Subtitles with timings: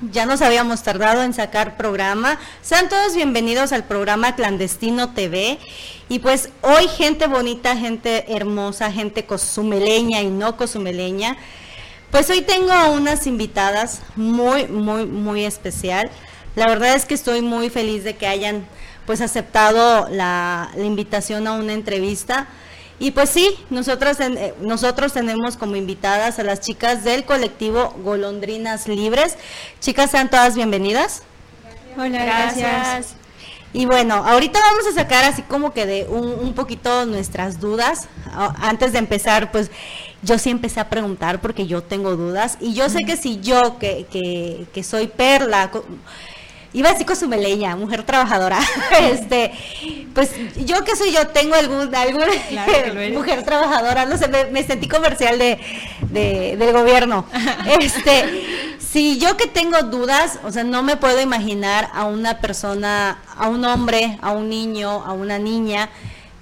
[0.00, 2.38] Ya nos habíamos tardado en sacar programa.
[2.62, 5.58] Sean todos bienvenidos al programa Clandestino TV.
[6.08, 11.36] Y pues hoy gente bonita, gente hermosa, gente cozumeleña y no cozumeleña.
[12.12, 16.10] Pues hoy tengo unas invitadas muy, muy, muy especial.
[16.54, 18.68] La verdad es que estoy muy feliz de que hayan
[19.04, 22.46] pues aceptado la invitación a una entrevista.
[23.00, 28.88] Y pues sí, nosotros, eh, nosotros tenemos como invitadas a las chicas del colectivo Golondrinas
[28.88, 29.36] Libres.
[29.80, 31.22] Chicas, sean todas bienvenidas.
[31.96, 33.14] Hola, gracias.
[33.72, 38.08] Y bueno, ahorita vamos a sacar así como que de un, poquito nuestras dudas.
[38.60, 39.70] Antes de empezar, pues
[40.22, 42.56] yo sí empecé a preguntar porque yo tengo dudas.
[42.60, 45.70] Y yo sé que si yo, que, que, que soy Perla,
[46.78, 48.60] iba a decir cozumeleña, mujer trabajadora.
[49.00, 49.52] este,
[50.14, 50.30] pues
[50.64, 52.26] yo que soy yo, tengo algún, alguna
[53.12, 55.58] mujer trabajadora, no sé, me, sentí comercial de,
[56.56, 57.26] del gobierno.
[57.80, 63.18] este, si yo que tengo dudas, o sea, no me puedo imaginar a una persona,
[63.36, 65.90] a un hombre, a un niño, a una niña,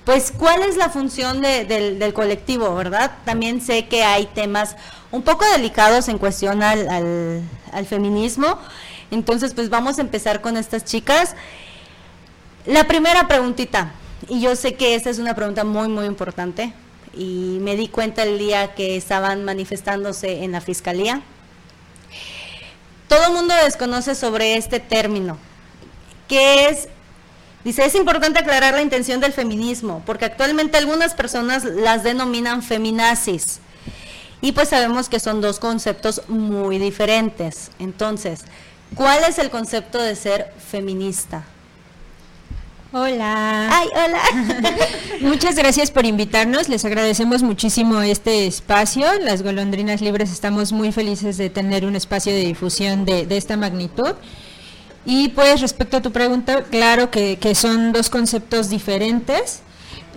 [0.05, 3.11] pues cuál es la función del, del, colectivo, ¿verdad?
[3.25, 4.77] También sé que hay temas
[5.11, 8.59] un poco delicados en cuestión al, al, al feminismo
[9.11, 11.35] entonces, pues vamos a empezar con estas chicas.
[12.67, 13.93] La primera preguntita,
[14.29, 16.73] y yo sé que esta es una pregunta muy, muy importante,
[17.15, 21.23] y me di cuenta el día que estaban manifestándose en la fiscalía.
[23.09, 25.39] Todo el mundo desconoce sobre este término,
[26.29, 26.89] que es,
[27.65, 33.61] dice, es importante aclarar la intención del feminismo, porque actualmente algunas personas las denominan feminazis,
[34.41, 37.71] y pues sabemos que son dos conceptos muy diferentes.
[37.79, 38.41] Entonces,
[38.95, 41.45] ¿Cuál es el concepto de ser feminista?
[42.93, 43.69] Hola.
[43.71, 44.21] Ay, hola.
[45.21, 46.69] Muchas gracias por invitarnos.
[46.69, 49.07] Les agradecemos muchísimo este espacio.
[49.21, 54.15] Las golondrinas libres estamos muy felices de tener un espacio de difusión de, esta magnitud.
[55.05, 59.61] Y pues respecto a tu pregunta, claro que, son dos conceptos diferentes.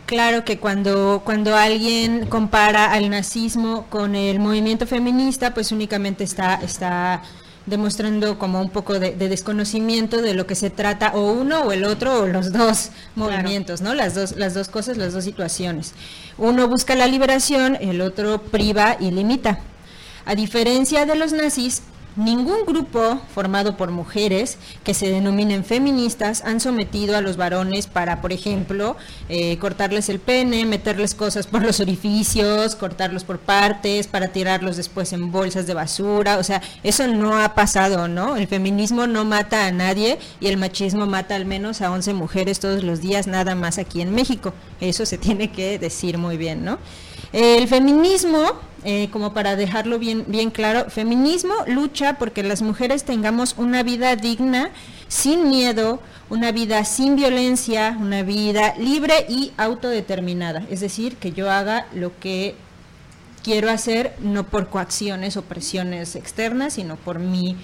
[0.05, 6.55] Claro que cuando, cuando alguien compara al nazismo con el movimiento feminista, pues únicamente está,
[6.63, 7.23] está
[7.69, 11.85] demostrando como un poco de, desconocimiento de lo que se trata o uno o el
[11.85, 13.93] otro o los dos movimientos, ¿no?
[13.93, 15.93] Las dos, las dos cosas, las dos situaciones.
[16.37, 19.59] Uno busca la liberación, el otro priva y limita.
[20.25, 21.81] A diferencia de los nazis,
[22.19, 28.19] Ningún grupo formado por mujeres que se denominen feministas han sometido a los varones para,
[28.19, 28.97] por ejemplo,
[29.29, 35.13] eh, cortarles el pene, meterles cosas por los orificios, cortarlos por partes, para tirarlos después
[35.13, 36.39] en bolsas de basura.
[36.39, 38.35] O sea, eso no ha pasado, ¿no?
[38.35, 42.59] El feminismo no mata a nadie y el machismo mata al menos a 11 mujeres
[42.59, 44.53] todos los días, nada más aquí en México.
[44.81, 46.79] Eso se tiene que decir muy bien, ¿no?
[47.31, 48.53] El feminismo,
[48.83, 54.15] eh, como para dejarlo bien, bien claro, feminismo lucha porque las mujeres tengamos una vida
[54.15, 54.71] digna,
[55.07, 60.63] sin miedo, una vida sin violencia, una vida libre y autodeterminada.
[60.69, 62.55] Es decir, que yo haga lo que
[63.43, 67.55] quiero hacer, no por coacciones o presiones externas, sino por mi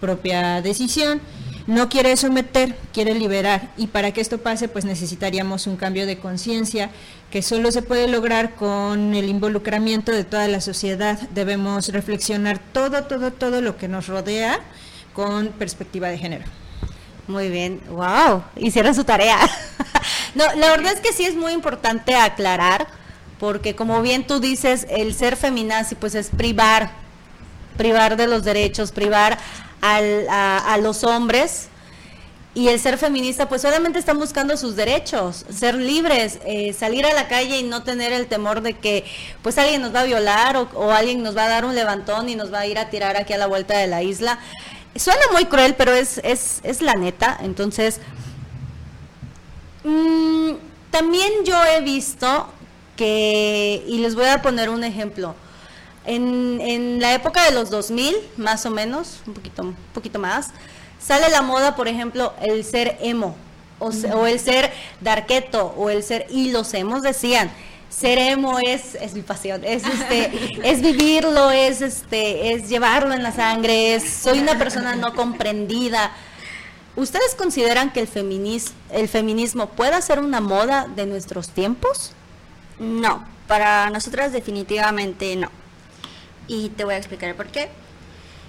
[0.00, 1.20] propia decisión
[1.68, 3.70] no quiere someter, quiere liberar.
[3.76, 6.90] Y para que esto pase, pues necesitaríamos un cambio de conciencia
[7.30, 11.20] que solo se puede lograr con el involucramiento de toda la sociedad.
[11.34, 14.60] Debemos reflexionar todo, todo, todo lo que nos rodea
[15.12, 16.46] con perspectiva de género.
[17.26, 19.38] Muy bien, wow, hicieron su tarea.
[20.34, 22.86] no, la verdad es que sí es muy importante aclarar,
[23.38, 26.92] porque como bien tú dices, el ser feminazi pues es privar,
[27.76, 29.36] privar de los derechos, privar
[29.80, 31.68] a, los hombres
[32.54, 37.12] y el ser feminista pues solamente están buscando sus derechos, ser libres, eh, salir a
[37.12, 39.04] la calle y no tener el temor de que
[39.42, 42.34] pues alguien nos va a violar o, alguien nos va a dar un levantón y
[42.34, 44.38] nos va a ir a tirar aquí a la vuelta de la isla.
[44.96, 47.38] Suena muy cruel, pero es, es, es la neta.
[47.42, 48.00] Entonces,
[49.84, 50.52] mm,
[50.90, 52.48] también yo he visto
[52.96, 55.34] que, y les voy a poner un ejemplo,
[56.04, 60.50] en, en, la época de los 2000, más o menos, un poquito, un poquito más,
[60.98, 63.36] sale la moda, por ejemplo, el ser emo,
[63.78, 67.50] o, o el ser darketo, o el ser, y los emos decían,
[67.88, 73.22] ser emo es, es mi pasión, es este, es vivirlo, es este, es llevarlo en
[73.22, 76.12] la sangre, es, soy una persona no comprendida.
[76.96, 82.12] ¿Ustedes consideran que el, feminis, el feminismo pueda ser una moda de nuestros tiempos?
[82.78, 85.50] No, para nosotras definitivamente no
[86.48, 87.68] y te voy a explicar por qué.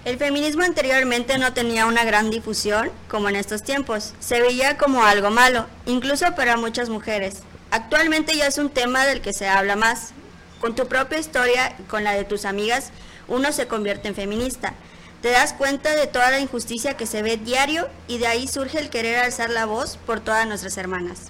[0.06, 4.14] El feminismo anteriormente no tenía una gran difusión como en estos tiempos.
[4.20, 7.44] Se veía como algo malo, incluso para muchas mujeres.
[7.70, 10.14] Actualmente ya es un tema del que se habla más.
[10.62, 12.92] Con tu propia historia y con la de tus amigas,
[13.28, 14.74] uno se convierte en feminista.
[15.22, 18.80] Te das cuenta de toda la injusticia que se ve diario y de ahí surge
[18.80, 21.28] el querer alzar la voz por todas nuestras hermanas.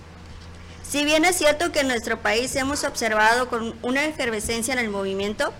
[0.87, 4.89] Si bien es cierto que en nuestro país hemos observado con una efervescencia en el
[4.89, 5.53] movimiento,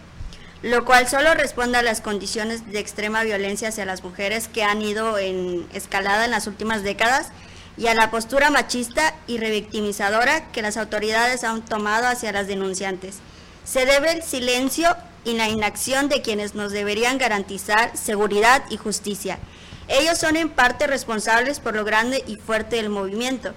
[0.61, 4.81] lo cual solo responde a las condiciones de extrema violencia hacia las mujeres que han
[4.81, 7.29] ido en escalada en las últimas décadas
[7.77, 13.19] y a la postura machista y revictimizadora que las autoridades han tomado hacia las denunciantes.
[13.63, 19.39] Se debe el silencio y la inacción de quienes nos deberían garantizar seguridad y justicia.
[19.87, 23.53] Ellos son en parte responsables por lo grande y fuerte del movimiento.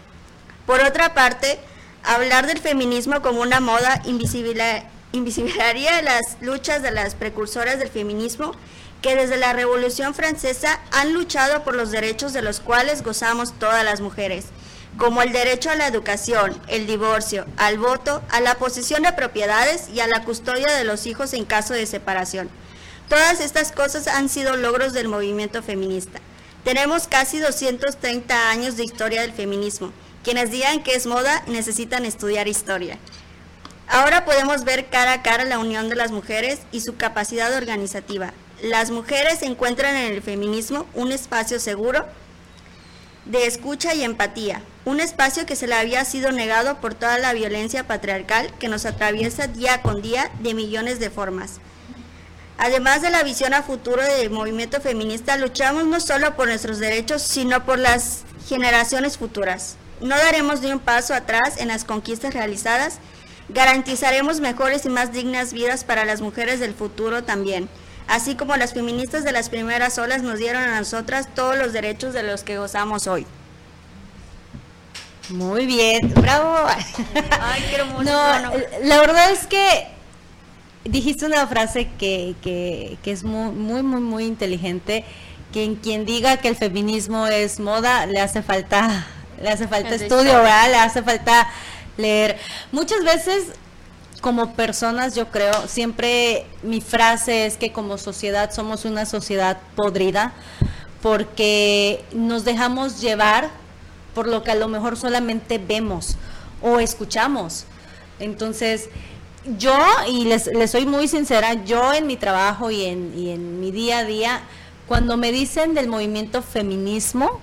[0.67, 1.59] Por otra parte,
[2.05, 4.03] hablar del feminismo como una moda
[5.13, 8.53] invisibilizaría las luchas de las precursoras del feminismo
[9.03, 13.85] que desde la Revolución Francesa han luchado por los derechos de los cuales gozamos todas
[13.85, 14.47] las mujeres,
[14.97, 19.89] como el derecho a la educación, el divorcio, al voto, a la posesión de propiedades
[19.93, 22.49] y a la custodia de los hijos en caso de separación.
[23.09, 26.21] Todas estas cosas han sido logros del movimiento feminista.
[26.65, 29.93] Tenemos casi 230 años de historia del feminismo.
[30.23, 32.99] Quienes digan que es moda necesitan estudiar historia.
[33.89, 38.33] Ahora podemos ver cara a cara la unión de las mujeres y su capacidad organizativa,
[38.63, 42.07] las mujeres encuentran en el feminismo un espacio seguro
[43.25, 47.33] de escucha y empatía, un espacio que se le había sido negado por toda la
[47.33, 51.59] violencia patriarcal que nos atraviesa día con día de millones de formas.
[52.57, 57.23] Además de la visión a futuro del movimiento feminista, luchamos no solo por nuestros derechos,
[57.23, 59.75] sino por las generaciones futuras.
[60.01, 62.99] No daremos ni un paso atrás en las conquistas realizadas,
[63.49, 67.69] garantizaremos mejores y más dignas vidas para las mujeres del futuro también
[68.09, 72.13] así como las feministas de las primeras olas nos dieron a nosotras todos los derechos
[72.15, 73.27] de los que gozamos hoy.
[75.31, 76.57] Muy bien, bravo.
[77.41, 78.03] Ay, qué hermoso.
[78.03, 78.53] No,
[78.83, 79.87] la verdad es que
[80.85, 85.05] dijiste una frase que, que, que es muy, muy, muy, muy inteligente.
[85.53, 89.07] Quien, quien diga que el feminismo es moda, le hace falta,
[89.41, 90.71] le hace falta estudio, ¿verdad?
[90.71, 91.49] Le hace falta
[91.97, 92.39] leer.
[92.71, 93.53] Muchas veces
[94.21, 100.33] como personas, yo creo, siempre mi frase es que como sociedad somos una sociedad podrida
[101.03, 103.51] porque nos dejamos llevar
[104.15, 106.17] por lo que a lo mejor solamente vemos
[106.63, 107.65] o escuchamos.
[108.21, 108.89] Entonces,
[109.59, 109.77] yo,
[110.09, 113.99] y les, soy muy sincera, yo en mi trabajo y en, y en mi día
[113.99, 114.41] a día,
[114.87, 117.41] cuando me dicen del movimiento feminismo,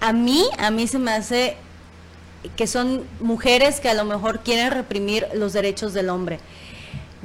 [0.00, 1.56] a mí, a mí se me hace
[2.56, 6.40] que son mujeres que a lo mejor quieren reprimir los derechos del hombre.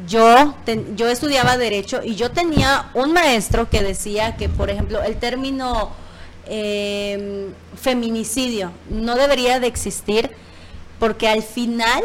[0.07, 0.55] Yo,
[0.95, 5.91] yo estudiaba derecho y yo tenía un maestro que decía que, por ejemplo, el término
[6.45, 10.29] em, feminicidio no debería de existir
[10.99, 12.03] porque al final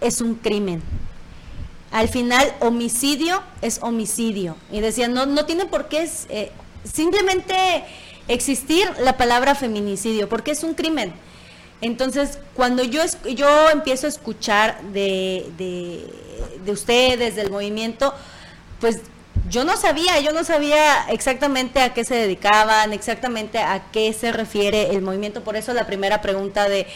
[0.00, 0.82] es un crimen.
[1.92, 4.56] Al final homicidio es homicidio.
[4.72, 6.50] Y decía, no, no tiene por qué eh,
[6.84, 7.54] simplemente
[8.26, 11.12] existir la palabra feminicidio, porque es un crimen
[11.82, 13.02] entonces, cuando yo,
[13.34, 18.14] yo empiezo a escuchar de, de, ustedes, del movimiento,
[18.80, 19.00] pues
[19.48, 24.30] yo no sabía, yo no sabía exactamente a qué se dedicaban, exactamente a qué se
[24.30, 25.42] refiere el movimiento.
[25.42, 26.86] Por eso la primera pregunta de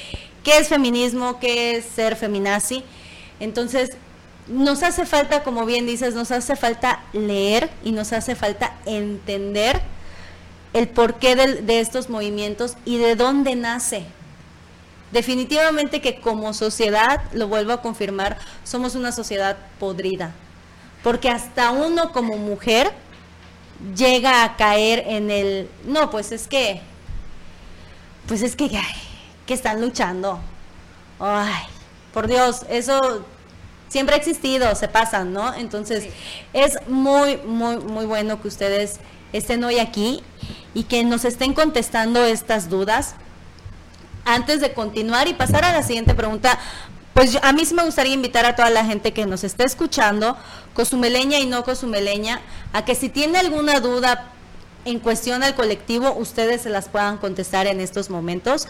[0.42, 2.84] qué es feminismo, qué es ser feminazi.
[3.40, 3.92] Entonces,
[4.48, 9.80] nos hace falta, como bien dices, nos hace falta leer y nos hace falta entender
[10.74, 14.04] el porqué de estos movimientos y de dónde nace
[15.14, 20.32] definitivamente que como sociedad, lo vuelvo a confirmar, somos una sociedad podrida.
[21.04, 22.92] Porque hasta uno como mujer
[23.96, 26.80] llega a caer en el, no, pues es que,
[28.26, 28.68] pues es que,
[29.46, 30.40] que están luchando.
[31.20, 31.62] Ay,
[32.12, 33.24] por Dios, eso
[33.88, 35.54] siempre ha existido, se pasan, ¿no?
[35.54, 36.08] Entonces,
[36.52, 38.98] es muy, muy, muy bueno que ustedes
[39.32, 40.24] estén hoy aquí
[40.74, 43.14] y que nos estén contestando estas dudas
[44.24, 46.58] antes de continuar y pasar a la siguiente pregunta,
[47.14, 50.36] pues a mí sí me gustaría invitar a toda la gente que nos esté escuchando,
[50.74, 52.40] cosumeleña y no cosumeleña,
[52.72, 54.30] a que si tiene alguna duda
[54.84, 58.66] en cuestión al colectivo, ustedes se las puedan contestar en estos momentos.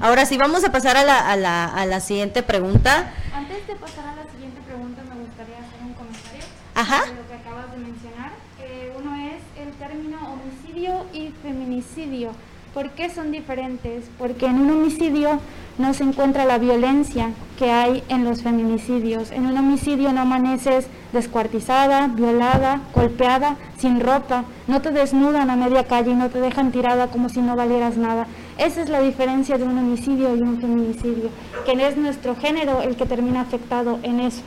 [0.00, 3.12] Ahora sí, vamos a pasar a la, a la, a la siguiente pregunta.
[3.34, 7.02] Antes de pasar a la siguiente pregunta, me gustaría hacer un comentario Ajá.
[7.02, 8.32] de lo que acabas de mencionar.
[8.60, 12.32] Eh, uno es el término homicidio y feminicidio.
[12.74, 14.04] ¿Por qué son diferentes?
[14.18, 15.40] Porque en un homicidio
[15.76, 19.30] no se encuentra la violencia que hay en los feminicidios.
[19.30, 24.44] En un homicidio no amaneces descuartizada, violada, golpeada, sin ropa.
[24.68, 27.98] No te desnudan a media calle y no te dejan tirada como si no valieras
[27.98, 28.26] nada.
[28.56, 31.28] Esa es la diferencia de un homicidio y un feminicidio,
[31.66, 34.42] que es nuestro género el que termina afectado en eso.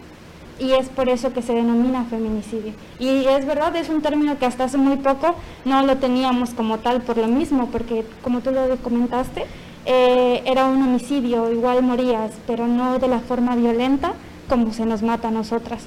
[0.59, 2.73] Y es por eso que se denomina feminicidio.
[2.99, 5.35] Y es verdad, es un término que hasta hace muy poco
[5.65, 9.45] no lo teníamos como tal por lo mismo, porque como tú lo comentaste,
[9.85, 14.13] eh, era un homicidio, igual morías, pero no de la forma violenta
[14.49, 15.83] como se nos mata a nosotras.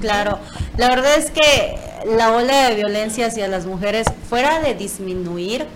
[0.00, 0.38] Claro,
[0.76, 1.78] la verdad es que
[2.16, 5.66] la ola de violencia hacia las mujeres, fuera de disminuir,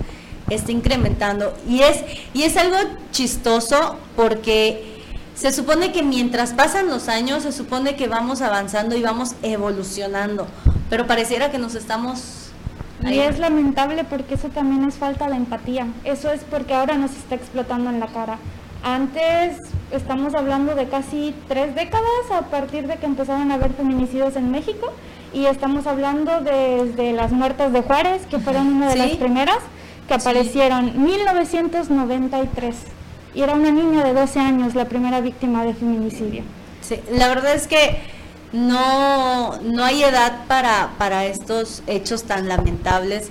[0.48, 1.54] está incrementando.
[1.68, 2.76] Y es, y es algo
[3.12, 4.99] chistoso porque
[5.40, 10.46] se supone que mientras pasan los años, se supone que vamos avanzando y vamos evolucionando,
[10.90, 12.50] pero pareciera que nos estamos...
[13.08, 15.86] Y es lamentable porque eso también es falta de empatía.
[16.04, 18.36] Eso es porque ahora nos está explotando en la cara.
[18.82, 19.56] Antes
[19.90, 24.50] estamos hablando de casi tres décadas a partir de que empezaron a haber feminicidios en
[24.50, 24.92] México
[25.32, 29.60] y estamos hablando desde las muertas de Juárez, que fueron una de las primeras
[30.06, 32.99] que aparecieron, en 1993.
[33.34, 36.42] Y era una niña de 12 años la primera víctima de feminicidio.
[36.80, 38.00] Sí, la verdad es que
[38.52, 43.28] no, no hay edad para, para estos hechos tan lamentables.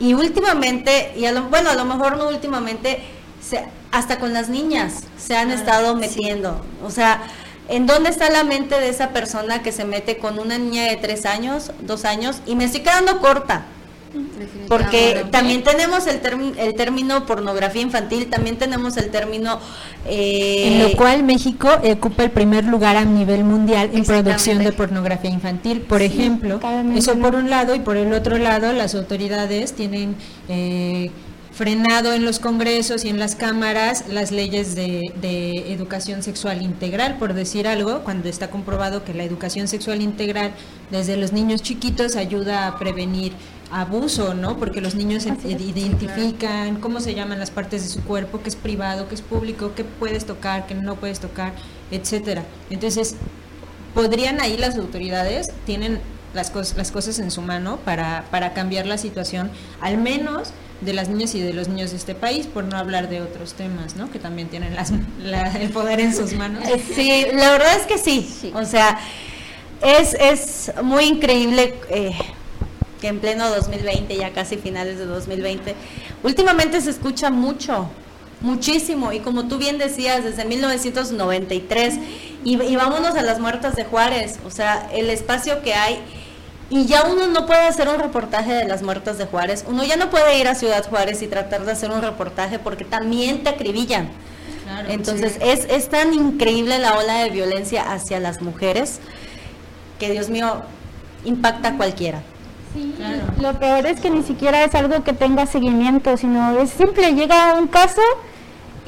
[0.00, 3.00] Y últimamente, y a lo, bueno, a lo mejor no últimamente,
[3.40, 6.64] se, hasta con las niñas se han estado metiendo.
[6.84, 7.22] O sea,
[7.68, 10.96] ¿en dónde está la mente de esa persona que se mete con una niña de
[10.96, 12.40] tres años, dos años?
[12.46, 13.64] Y me estoy quedando corta.
[14.68, 16.20] Porque también tenemos el,
[16.58, 19.58] el término pornografía infantil, también tenemos el término...
[20.06, 24.72] Eh, en lo cual México ocupa el primer lugar a nivel mundial en producción de
[24.72, 25.80] pornografía infantil.
[25.80, 26.60] Por ejemplo,
[26.94, 30.16] eso por un lado y por el otro lado las autoridades tienen...
[30.48, 31.10] Eh,
[31.58, 37.16] frenado en los congresos y en las cámaras las leyes de, de, educación sexual integral,
[37.18, 40.52] por decir algo, cuando está comprobado que la educación sexual integral
[40.92, 43.32] desde los niños chiquitos ayuda a prevenir
[43.70, 44.56] abuso, ¿no?
[44.56, 49.08] Porque los niños identifican cómo se llaman las partes de su cuerpo, qué es privado,
[49.08, 51.52] qué es público, qué puedes tocar, qué no puedes tocar,
[51.90, 52.44] etcétera.
[52.70, 53.16] Entonces,
[53.94, 56.00] podrían ahí las autoridades tienen
[56.34, 60.92] las, cosas las cosas en su mano para, para cambiar la situación, al menos de
[60.92, 63.96] las niñas y de los niños de este país, por no hablar de otros temas,
[63.96, 64.10] ¿no?
[64.10, 66.64] Que también tienen las, el poder en sus manos.
[66.68, 68.52] Eh, sí, la verdad es que sí.
[68.54, 68.98] O sea,
[69.82, 72.12] es, es muy increíble eh,
[73.00, 75.74] que en pleno 2020, ya casi finales de 2020,
[76.22, 77.88] últimamente se escucha mucho,
[78.40, 81.94] muchísimo, y como tú bien decías, desde 1993,
[82.44, 85.98] y, y vámonos a las muertas de Juárez, o sea, el espacio que hay,
[86.70, 89.96] y ya uno no puede hacer un reportaje de las muertas de Juárez, uno ya
[89.96, 93.50] no puede ir a Ciudad Juárez y tratar de hacer un reportaje porque también te
[93.50, 94.10] acribillan.
[94.86, 99.00] Entonces es, es tan increíble la ola de violencia hacia las mujeres
[99.98, 100.62] que Dios mío
[101.24, 102.22] impacta a cualquiera.
[102.74, 102.94] Sí,
[103.40, 107.54] lo peor es que ni siquiera es algo que tenga seguimiento, sino es simple, llega
[107.54, 108.02] un caso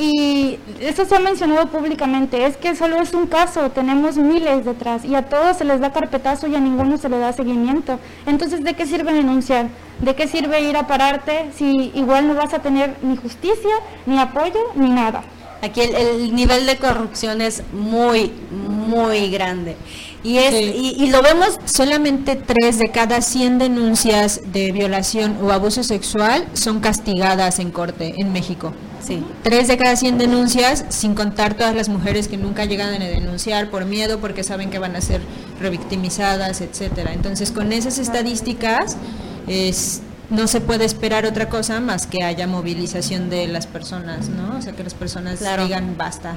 [0.01, 5.05] y eso se ha mencionado públicamente, es que solo es un caso, tenemos miles detrás
[5.05, 7.99] y a todos se les da carpetazo y a ninguno se le da seguimiento.
[8.27, 9.69] Entonces, ¿de qué sirve denunciar?
[10.01, 13.75] ¿De qué sirve ir a pararte si igual no vas a tener ni justicia,
[14.07, 15.23] ni apoyo, ni nada?
[15.63, 19.77] Aquí el, nivel de corrupción es muy, muy grande.
[20.23, 25.83] Y, es, y, lo vemos, solamente tres de cada 100 denuncias de violación o abuso
[25.83, 28.75] sexual son castigadas en corte en México.
[29.03, 29.25] Sí.
[29.43, 33.71] Tres de cada 100 denuncias, sin contar todas las mujeres que nunca llegan a denunciar
[33.71, 35.23] por miedo, porque saben que van a ser
[35.59, 37.15] revictimizadas, etcétera.
[37.15, 38.99] Entonces, con esas estadísticas,
[39.47, 44.59] es, no se puede esperar otra cosa más que haya movilización de las personas, ¿no?
[44.59, 46.37] O sea, que las personas digan basta.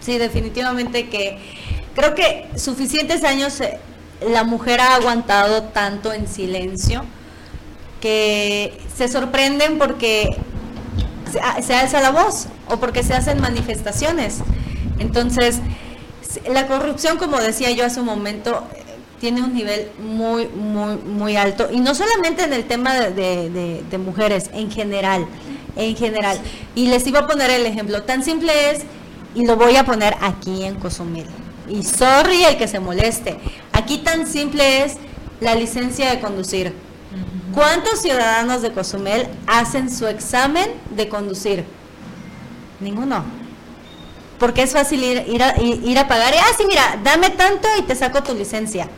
[0.00, 1.38] Sí, definitivamente que
[1.98, 3.78] creo que suficientes años eh,
[4.26, 7.04] la mujer ha aguantado tanto en silencio
[8.00, 10.36] que se sorprenden porque
[11.60, 14.38] se, alza la voz o porque se hacen manifestaciones.
[15.00, 15.60] Entonces,
[16.48, 18.64] la corrupción, como decía yo hace un momento,
[19.20, 21.68] tiene un nivel muy, muy, muy alto.
[21.72, 25.26] Y no solamente en el tema de, de, mujeres, en general,
[25.74, 26.38] en general.
[26.76, 28.82] Y les iba a poner el ejemplo, tan simple es,
[29.34, 31.26] y lo voy a poner aquí en Cozumel.
[31.68, 33.38] Y sorry el que se moleste.
[33.72, 34.96] Aquí tan simple es
[35.40, 36.72] la licencia de conducir.
[37.54, 41.64] ¿Cuántos ciudadanos de Cozumel hacen su examen de conducir?
[42.80, 43.24] Ninguno.
[44.38, 46.32] Porque es fácil ir, ir, a, ir a pagar.
[46.34, 48.88] ah, sí, mira, dame tanto y te saco tu licencia.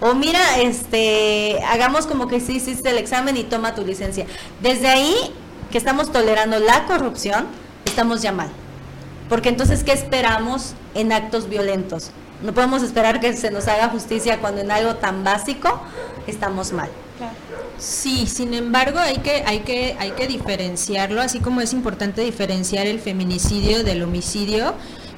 [0.00, 4.26] O mira, este, hagamos como que sí hiciste el examen y toma tu licencia.
[4.60, 5.14] Desde ahí
[5.70, 7.46] que estamos tolerando la corrupción,
[7.84, 8.50] estamos ya mal.
[9.32, 12.10] Porque entonces, ¿qué esperamos en actos violentos?
[12.42, 15.80] No podemos esperar que se nos haga justicia cuando en algo tan básico
[16.26, 16.90] estamos mal.
[17.78, 22.86] Sí, sin embargo hay que, hay, que, hay que diferenciarlo, así como es importante diferenciar
[22.86, 24.74] el feminicidio del homicidio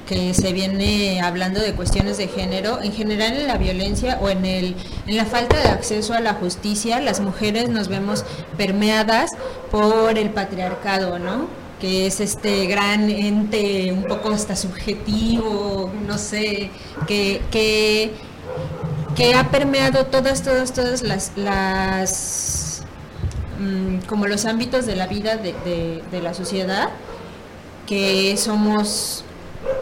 [0.07, 4.45] que se viene hablando de cuestiones de género, en general en la violencia o en,
[4.45, 8.23] el, en la falta de acceso a la justicia, las mujeres nos vemos
[8.55, 9.31] permeadas
[9.71, 11.64] por el patriarcado, ¿no?
[11.79, 16.71] Que es este gran ente un poco hasta subjetivo, no sé,
[17.07, 18.13] que, que,
[19.35, 22.83] ha permeado todas, todas, todas las, las
[23.59, 26.89] mm, como los ámbitos de la vida de, de la sociedad,
[27.85, 29.25] que somos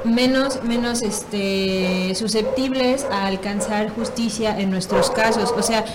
[0.03, 5.53] menos, menos este, susceptibles a alcanzar justicia en nuestros casos.
[5.55, 5.85] O sea,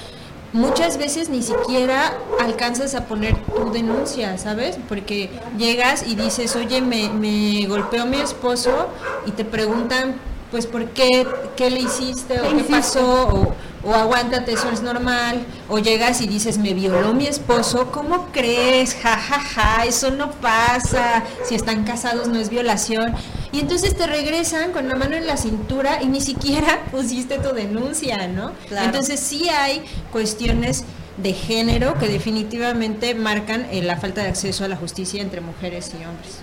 [0.52, 4.78] muchas veces ni siquiera alcanzas a poner tu denuncia, ¿sabes?
[4.88, 8.88] Porque llegas y dices, oye, me, me golpeó mi esposo
[9.26, 10.16] y te preguntan,
[10.50, 11.26] pues, ¿por qué?
[11.56, 12.40] ¿Qué le hiciste?
[12.40, 13.28] ¿O qué pasó?
[13.28, 18.26] O, o aguántate, eso es normal, o llegas y dices, me violó mi esposo, ¿cómo
[18.32, 18.94] crees?
[18.94, 23.14] Ja, ja, ja, eso no pasa, si están casados no es violación.
[23.52, 27.54] Y entonces te regresan con la mano en la cintura y ni siquiera pusiste tu
[27.54, 28.52] denuncia, ¿no?
[28.70, 30.84] Entonces sí hay cuestiones
[31.16, 35.92] de género que definitivamente marcan eh, la falta de acceso a la justicia entre mujeres
[35.98, 36.40] y hombres.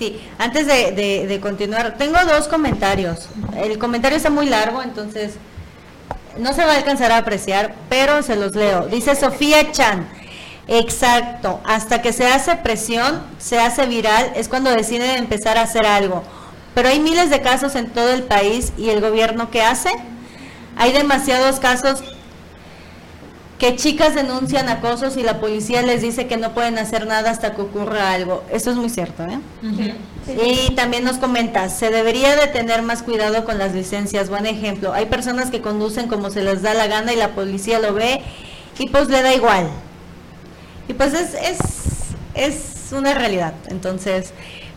[0.00, 3.28] Sí, antes de, continuar, tengo dos comentarios.
[3.54, 5.34] El comentario está muy largo, entonces
[6.38, 8.86] no se va a alcanzar a apreciar, pero se los leo.
[8.86, 10.08] Dice Sofía Chan.
[10.68, 15.84] Exacto, hasta que se hace presión, se hace viral, es cuando deciden empezar a hacer
[15.84, 16.22] algo.
[16.74, 19.90] Pero hay miles de casos en todo el país y el gobierno ¿qué hace?
[20.78, 22.02] Hay demasiados casos
[23.60, 27.54] que chicas denuncian acosos y la policía les dice que no pueden hacer nada hasta
[27.54, 28.42] que ocurra algo.
[28.50, 29.38] Eso es muy cierto, ¿eh?
[30.42, 34.30] Y también nos comenta, se debería de tener más cuidado con las licencias.
[34.30, 37.80] Buen ejemplo, hay personas que conducen como se les da la gana y la policía
[37.80, 38.22] lo ve
[38.78, 39.68] y pues le da igual.
[40.88, 41.58] Y pues es, es,
[42.34, 43.52] es una realidad.
[43.68, 44.32] Entonces,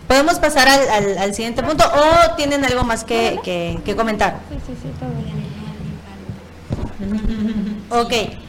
[0.09, 4.41] podemos pasar al, al, siguiente punto o tienen algo más que, que, que comentar.
[4.49, 5.53] Sí, sí, sí, todo bien.
[7.89, 8.43] Ok.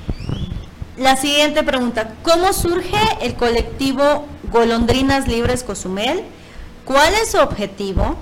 [0.97, 6.23] La siguiente pregunta, ¿cómo surge el colectivo Golondrinas Libres Cozumel?
[6.85, 8.15] ¿Cuál es su objetivo?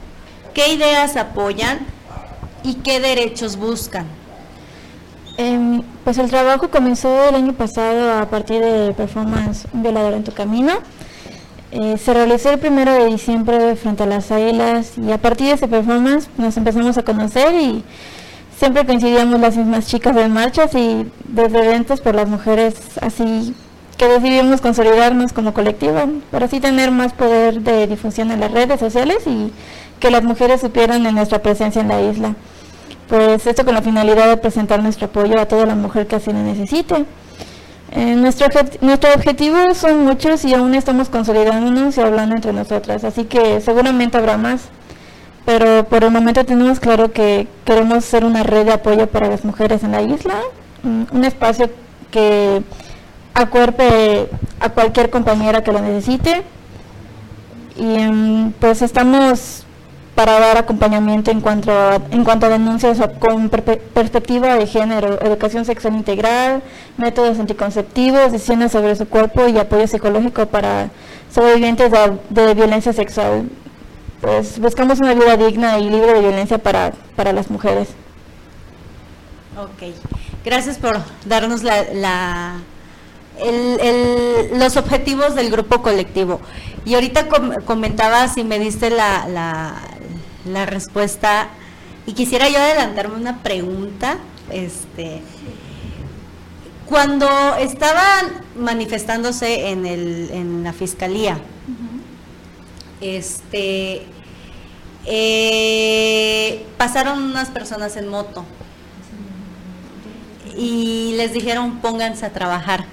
[0.55, 1.81] ¿Qué ideas apoyan?
[2.65, 4.07] ¿Y qué derechos buscan?
[5.37, 10.33] Em, pues el trabajo comenzó el año pasado a partir de performance violador en tu
[10.33, 10.73] camino.
[11.73, 15.55] Eh, se realizó el primero de diciembre frente a las águilas y a partir de
[15.55, 17.85] ese performance nos empezamos a conocer y
[18.63, 23.57] siempre coincidíamos las mismas chicas en marchas y desde eventos por las mujeres, así
[23.99, 25.99] que decidimos consolidarnos como colectivo
[26.31, 29.53] para así tener más poder de difusión en las redes sociales y
[29.99, 32.37] que las mujeres supieran de nuestra presencia en la isla.
[33.09, 36.33] Pues esto con la finalidad de presentar nuestro apoyo a toda la mujer que así
[36.33, 37.05] lo necesite.
[37.91, 38.47] Eh, nuestro,
[38.81, 44.19] nuestro objetivo son muchos y aún estamos consolidándonos y hablando entre nosotras, así que seguramente
[44.19, 44.69] habrá más
[45.45, 49.45] pero por el momento tenemos claro que queremos ser una red de apoyo para las
[49.45, 50.35] mujeres en la isla,
[50.85, 51.71] un espacio
[52.11, 52.63] que
[53.35, 54.29] acuerpe
[54.61, 56.43] a cualquier compañera que lo necesite.
[57.77, 59.65] Y em, pues estamos
[60.15, 65.65] para dar acompañamiento en cuanto a, en cuanto a denuncias con perspectiva de género, educación
[65.65, 66.63] sexual integral,
[66.99, 70.91] métodos anticonceptivos, decisiones sobre su cuerpo y apoyo psicológico para
[71.31, 71.91] sobrevivientes
[72.29, 73.49] de violencia sexual
[74.23, 77.89] pues buscamos una vida digna y libre de violencia para, para las mujeres.
[79.59, 79.93] Ok,
[80.45, 82.61] gracias por darnos la,
[83.41, 86.41] el, los objetivos del grupo colectivo.
[86.85, 87.27] Y ahorita
[87.65, 89.75] comentabas y me diste la, la,
[90.47, 91.49] la, respuesta
[92.07, 94.19] y quisiera yo adelantarme una pregunta.
[94.51, 95.21] Este,
[96.87, 101.39] cuando estaban manifestándose en, el, en la fiscalía,
[103.03, 104.03] este,
[105.07, 108.45] eh, pasaron unas personas en moto
[110.57, 112.85] y les dijeron pónganse a trabajar.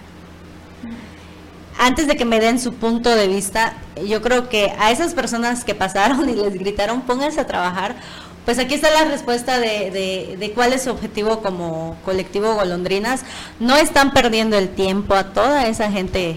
[1.78, 3.74] Antes de que me den su punto de vista,
[4.06, 7.96] yo creo que a esas personas que pasaron y les gritaron pónganse a trabajar,
[8.44, 13.22] pues aquí está la respuesta de, de, cuál es su objetivo como colectivo golondrinas.
[13.60, 16.36] No están perdiendo el tiempo a toda esa gente,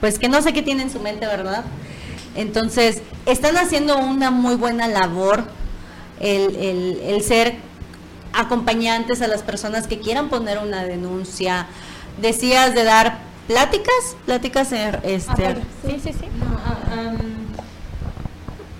[0.00, 1.64] pues que no sé qué tiene en su mente, ¿verdad?
[2.38, 5.42] Entonces, están haciendo una muy buena labor
[6.20, 7.56] el, ser
[8.32, 11.66] acompañantes a las personas que quieran poner una denuncia.
[12.20, 16.28] Decías de dar pláticas, pláticas este, sí, sí, sí.
[16.64, 17.12] Ah,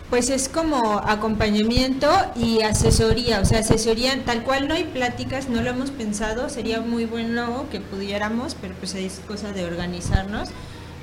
[0.09, 5.63] pues es como acompañamiento y asesoría, o sea, asesoría tal cual no hay pláticas, no
[5.63, 10.51] lo hemos pensado, sería muy bueno que pudiéramos, pero pues es cosa de organizarnos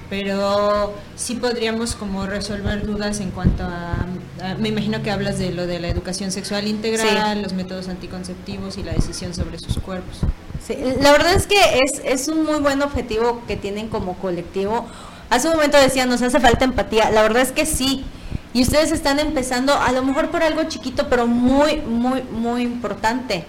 [0.09, 4.05] pero sí podríamos como resolver dudas en cuanto a,
[4.59, 8.83] me imagino que hablas de lo de la educación sexual integral, los métodos anticonceptivos y
[8.83, 10.19] la decisión sobre sus cuerpos.
[10.65, 14.85] Sí, la verdad es que es, es un muy buen objetivo que tienen como colectivo.
[15.29, 17.09] Hace un momento decían, nos hace falta empatía.
[17.11, 18.03] La verdad es que sí.
[18.53, 23.45] Y ustedes están empezando, a lo mejor por algo chiquito, pero muy, muy, muy importante.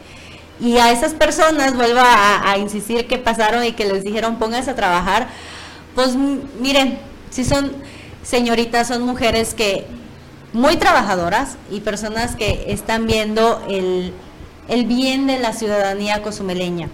[0.59, 4.71] Y a esas personas, vuelvo a, a insistir que pasaron y que les dijeron, pónganse
[4.71, 5.29] a trabajar
[5.97, 6.99] pues miren,
[7.31, 7.73] si son
[8.23, 9.87] señoritas, son mujeres que
[10.53, 14.13] muy trabajadoras y personas que están viendo el,
[14.87, 16.91] bien de la ciudadanía cozumeleña.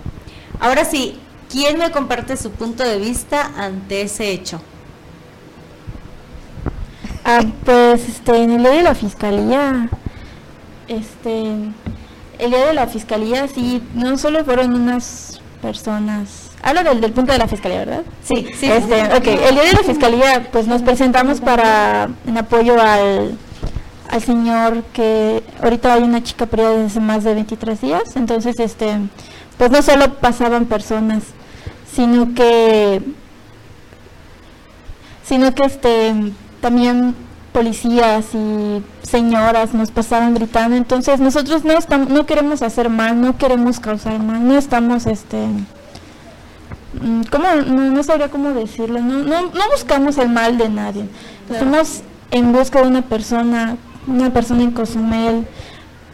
[0.60, 1.18] Ahora sí,
[1.50, 4.62] ¿quién me comparte su punto de vista ante ese hecho?
[7.24, 9.88] Ah, pues este, en el día de la fiscalía,
[10.86, 11.42] este,
[12.38, 15.31] el día de la fiscalía sí, no solo fueron unas
[15.62, 18.02] personas Hablo del, del punto de la fiscalía, ¿verdad?
[18.22, 18.66] Sí, sí.
[18.70, 23.36] Este, ok, el día de la fiscalía, pues nos presentamos para, en apoyo al,
[24.08, 28.96] al señor que ahorita hay una chica perdida desde más de 23 días, entonces, este,
[29.58, 31.24] pues no solo pasaban personas,
[31.92, 33.02] sino que,
[35.24, 36.14] sino que, este,
[36.60, 37.16] también
[37.52, 43.36] policías y señoras nos pasaban gritando, entonces nosotros no estamos, no queremos hacer mal, no
[43.36, 45.46] queremos causar mal, no estamos, este,
[47.00, 47.46] Mm, ¿cómo?
[47.66, 51.06] No, sabría cómo decirlo, no, no, no, buscamos el mal de nadie,
[51.50, 55.46] estamos en busca de una persona, una persona en Cozumel,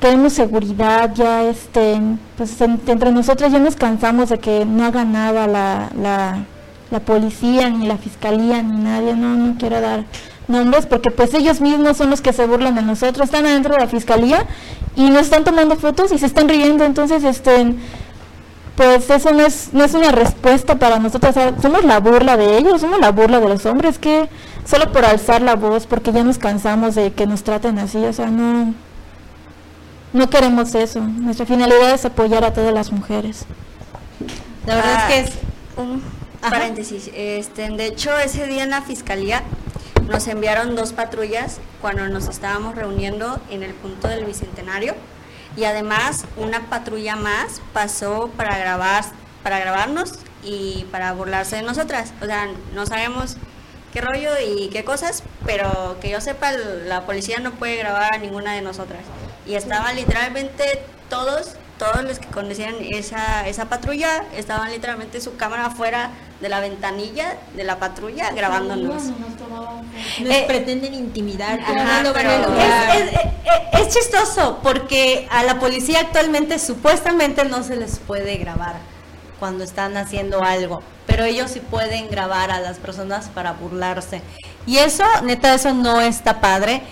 [0.00, 2.00] queremos seguridad, ya este,
[2.36, 6.44] pues entre nosotros ya nos cansamos de que no haga nada la, la,
[6.92, 10.04] la policía, ni la fiscalía, ni nadie, no, no quiero dar
[10.48, 13.80] nombres porque pues ellos mismos son los que se burlan de nosotros, están adentro de
[13.80, 14.46] la fiscalía
[14.96, 17.74] y nos están tomando fotos y se están riendo, entonces este
[18.78, 22.80] pues eso no es, no es una respuesta para nosotros, somos la burla de ellos,
[22.80, 24.28] somos la burla de los hombres, que
[24.64, 28.12] solo por alzar la voz, porque ya nos cansamos de que nos traten así, o
[28.12, 28.72] sea, no,
[30.12, 33.46] no queremos eso, nuestra finalidad es apoyar a todas las mujeres.
[34.64, 35.32] La verdad es que ah, es
[35.76, 36.02] un
[36.40, 39.42] paréntesis, este, de hecho ese día en la fiscalía
[40.06, 44.94] nos enviaron dos patrullas cuando nos estábamos reuniendo en el punto del Bicentenario
[45.56, 49.04] y además una patrulla más pasó para grabar
[49.42, 52.12] para grabarnos y para burlarse de nosotras.
[52.20, 53.36] O sea, no sabemos
[53.92, 58.18] qué rollo y qué cosas, pero que yo sepa, la policía no puede grabar a
[58.18, 59.00] ninguna de nosotras.
[59.46, 65.66] Y estaban literalmente todos, todos los que conocían esa, esa patrulla, estaban literalmente su cámara
[65.66, 69.04] afuera de la ventanilla de la patrulla grabándonos.
[70.20, 71.58] Nos eh, pretenden intimidar,
[73.72, 78.76] Es, chistoso porque a la policía actualmente supuestamente no se les puede grabar
[79.40, 84.20] cuando están haciendo algo, pero ellos sí pueden grabar a las personas para burlarse.
[84.66, 86.82] Y eso, neta, eso no está padre.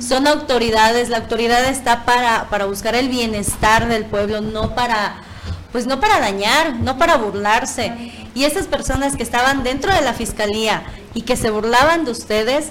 [0.00, 5.22] Son autoridades, la autoridad está para, para buscar el bienestar del pueblo, no para
[5.72, 7.92] pues no para dañar, no para burlarse.
[8.34, 12.68] Y esas personas que estaban dentro de la fiscalía y que se burlaban de ustedes,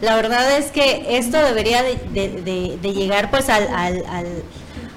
[0.00, 3.68] la verdad es que esto debería de, llegar pues al,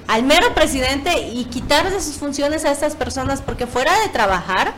[0.08, 4.74] al, mero presidente y quitar de sus funciones a estas personas porque fuera de trabajar,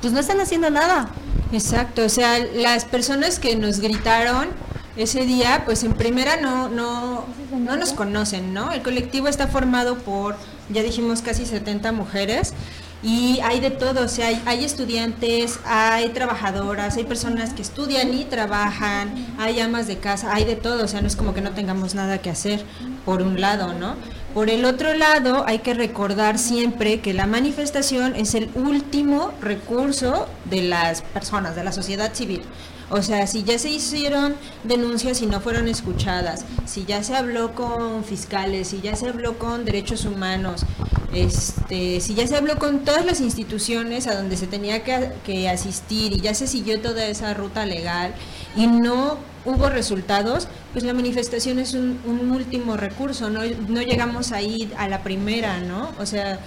[0.00, 1.10] pues no están haciendo nada.
[1.52, 4.48] Exacto, o sea, las personas que nos gritaron
[4.96, 8.72] ese día, pues en primera no, no, no nos conocen, ¿no?
[8.72, 10.36] El colectivo está formado por
[10.72, 12.54] ya dijimos casi 70 mujeres
[13.02, 18.24] y hay de todo, o sea, hay, estudiantes, hay trabajadoras, hay personas que estudian y
[18.24, 21.50] trabajan, hay amas de casa, hay de todo, o sea, no es como que no
[21.50, 22.64] tengamos nada que hacer,
[23.04, 23.96] por un lado, ¿no?
[24.34, 30.28] Por el otro lado, hay que recordar siempre que la manifestación es el último recurso
[30.44, 32.42] de las personas, de la sociedad civil.
[32.92, 37.54] O sea, si ya se hicieron denuncias y no fueron escuchadas, si ya se habló
[37.54, 40.66] con fiscales, si ya se habló con derechos humanos,
[41.14, 46.12] este, si ya se habló con todas las instituciones a donde se tenía que, asistir
[46.12, 48.14] y ya se siguió toda esa ruta legal
[48.56, 54.32] y no hubo resultados, pues la manifestación es un, un último recurso, no, no llegamos
[54.32, 55.92] ahí a la primera, ¿no?
[55.98, 56.40] O sea,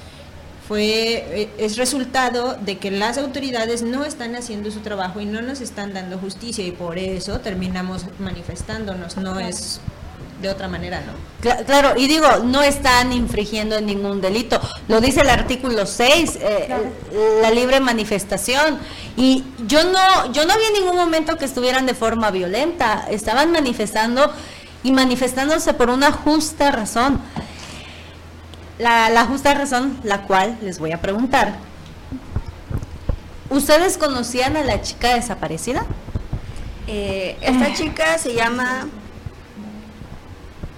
[0.68, 5.42] fue eh, es resultado de que las autoridades no están haciendo su trabajo y no
[5.42, 9.80] nos están dando justicia y por eso terminamos manifestándonos, no es
[10.42, 11.14] de otra manera, ¿no?
[11.66, 14.60] Claro, y digo, no están infringiendo ningún delito.
[14.88, 16.68] Lo dice el artículo 6, eh,
[17.42, 18.78] la libre manifestación.
[19.16, 23.52] Y yo no yo no vi en ningún momento que estuvieran de forma violenta, estaban
[23.52, 24.32] manifestando
[24.84, 27.22] y manifestándose por una justa razón
[28.80, 31.56] la, justa razón la cual les voy a preguntar.
[33.50, 35.86] ¿Ustedes conocían a la chica desaparecida?
[36.88, 38.88] Eh, esta chica se llama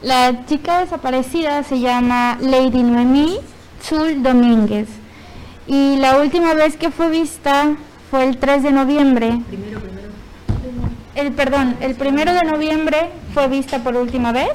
[0.01, 3.39] La chica desaparecida se llama Lady Noemí
[3.83, 4.87] Zul Domínguez.
[5.65, 7.75] Y la última vez que fue vista
[8.09, 9.41] fue el 3 de noviembre.
[11.15, 14.51] El, perdón, el primero de noviembre fue vista por última vez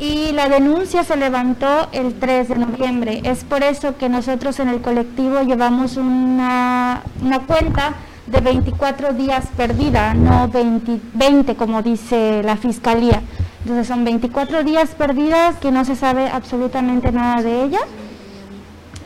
[0.00, 3.20] y la denuncia se levantó el 3 de noviembre.
[3.22, 7.02] Es por eso que nosotros en el colectivo llevamos una,
[7.46, 7.92] cuenta
[8.26, 13.20] de 24 días perdida, no 20, 20 como dice la fiscalía.
[13.62, 17.80] Entonces son 24 días perdidas que no se sabe absolutamente nada de ella.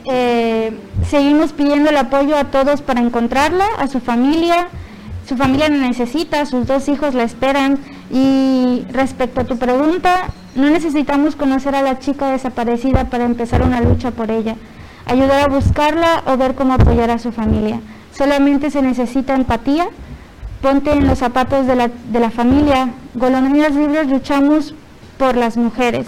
[0.05, 0.79] Eh,
[1.09, 4.69] seguimos pidiendo el apoyo a todos para encontrarla, a su familia.
[5.27, 7.79] Su familia la necesita, sus dos hijos la esperan.
[8.09, 13.81] Y respecto a tu pregunta, no necesitamos conocer a la chica desaparecida para empezar una
[13.81, 14.55] lucha por ella,
[15.05, 17.81] ayudar a buscarla o ver cómo apoyar a su familia.
[18.17, 19.87] Solamente se necesita empatía.
[20.61, 22.89] Ponte en los zapatos de la, de la familia.
[23.13, 24.73] Golondrinas Libres luchamos
[25.17, 26.07] por las mujeres.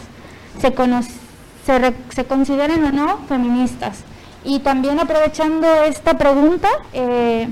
[0.59, 0.73] Se,
[1.65, 4.03] se, se, consideren o no feministas.
[4.45, 7.49] Y también aprovechando esta pregunta, eh,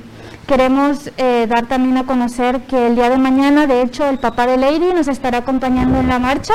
[0.47, 4.47] queremos eh, dar también a conocer que el día de mañana, de hecho, el papá
[4.47, 6.53] de Lady nos estará acompañando en la marcha.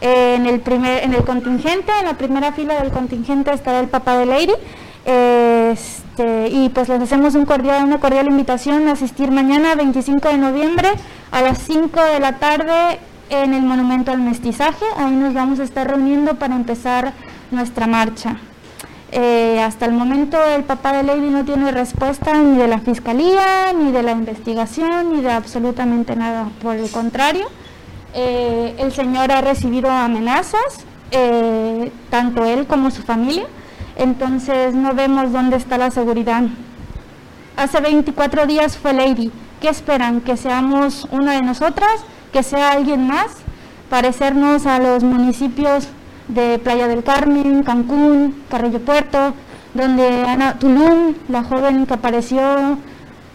[0.00, 3.88] Eh, en, el primer, en el contingente, en la primera fila del contingente estará el
[3.88, 4.52] papá de Lady.
[5.06, 10.88] Este, y pues les hacemos una cordial invitación a asistir mañana, 25 de noviembre,
[11.30, 12.98] a las 5 de la tarde
[13.30, 14.84] en el Monumento al Mestizaje.
[14.96, 17.12] Ahí nos vamos a estar reuniendo para empezar
[17.50, 18.36] nuestra marcha.
[19.18, 23.72] Eh, hasta el momento el papá de Lady no tiene respuesta ni de la fiscalía,
[23.72, 26.50] ni de la investigación, ni de absolutamente nada.
[26.60, 27.46] Por el contrario,
[28.12, 33.46] eh, el señor ha recibido amenazas, eh, tanto él como su familia.
[33.96, 36.42] Entonces no vemos dónde está la seguridad.
[37.56, 39.32] Hace 24 días fue Lady.
[39.62, 40.20] ¿Qué esperan?
[40.20, 42.04] ¿Que seamos una de nosotras?
[42.34, 43.28] ¿Que sea alguien más?
[43.88, 45.88] Parecernos a los municipios
[46.28, 49.34] de Playa del Carmen, Cancún, Carrillo Puerto,
[49.74, 52.78] donde Ana Tulum, la joven que apareció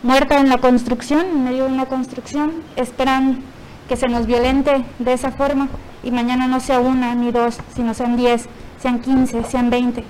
[0.03, 3.39] muerta en la construcción, en medio de una construcción, esperan
[3.87, 5.67] que se nos violente de esa forma
[6.03, 8.47] y mañana no sea una ni dos, sino sean diez,
[8.81, 10.03] sean quince, sean veinte.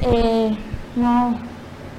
[0.00, 0.56] Eh,
[0.96, 1.36] no,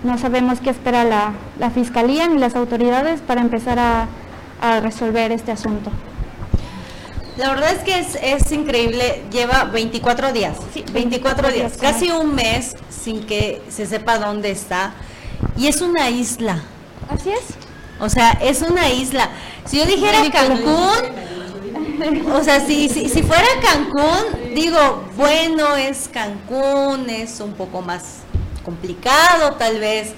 [0.03, 4.07] no sabemos qué espera la, la, fiscalía ni las autoridades para empezar a,
[4.61, 5.91] a resolver este asunto.
[7.39, 11.77] La verdad es que es, es increíble, lleva 24 días, Sí, 24 días, 24 días,
[11.77, 14.93] casi un mes sin que se sepa dónde está.
[15.55, 16.61] Y es una isla,
[17.09, 17.39] Así es.
[18.01, 19.29] o sea, es una isla.
[19.65, 21.13] Si yo dijera Cancún,
[22.33, 28.17] o sea, si, si, si fuera Cancún, digo, bueno, es Cancún, es un poco más
[28.65, 30.11] complicado tal vez,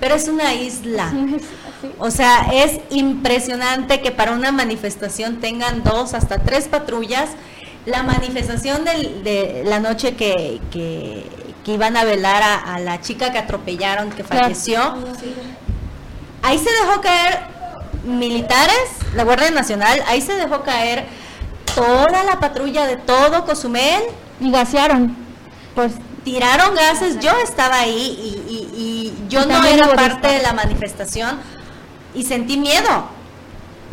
[0.00, 1.12] pero es una isla.
[1.98, 7.30] O sea, es impresionante que para una manifestación tengan dos hasta tres patrullas.
[7.86, 11.24] La manifestación del- de la noche que, que-
[11.64, 14.80] que iban a velar a, a la chica que atropellaron, que falleció,
[16.42, 17.40] ahí se dejó caer
[18.04, 18.74] militares,
[19.14, 21.04] la Guardia Nacional, ahí se dejó caer
[21.74, 24.02] toda la patrulla de todo Cozumel,
[24.40, 25.16] Y gasearon.
[25.74, 25.92] Pues
[26.24, 27.92] tiraron gases, yo estaba ahí
[28.48, 28.67] y, y-
[29.08, 31.38] y yo Y no era parte de la manifestación
[32.14, 33.08] y sentí miedo.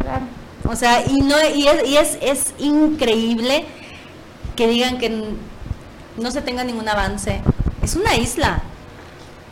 [0.02, 0.26] claro.
[0.68, 3.66] O sea, y no y es, y es, es increíble
[4.56, 5.36] que digan que
[6.18, 7.42] no se tenga ningún avance.
[7.84, 8.64] Es una isla.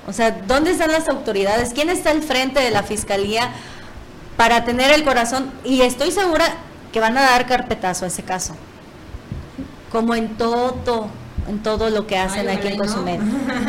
[0.08, 1.74] O sea, ¿dónde están las autoridades?
[1.74, 3.52] ¿Quién está al frente de la fiscalía
[4.38, 5.52] para tener el corazón?
[5.64, 6.46] Y estoy segura
[6.92, 8.56] que van a dar carpetazo a ese caso.
[9.92, 11.10] Como en todo,
[11.48, 12.84] en todo lo que hacen Ay, aquí en no.
[12.86, 13.20] Cozumel.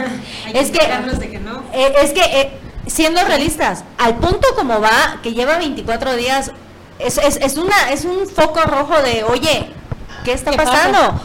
[0.55, 0.87] Es que-
[1.19, 1.63] de que no.
[1.73, 2.51] Eh, es que, eh,
[2.87, 6.53] siendo realistas, al punto como va, que lleva 24 días,
[6.99, 9.71] es, es, es, una, es un foco rojo de, oye,
[10.25, 10.99] ¿qué está ¿Qué pasando?
[10.99, 11.21] pasa?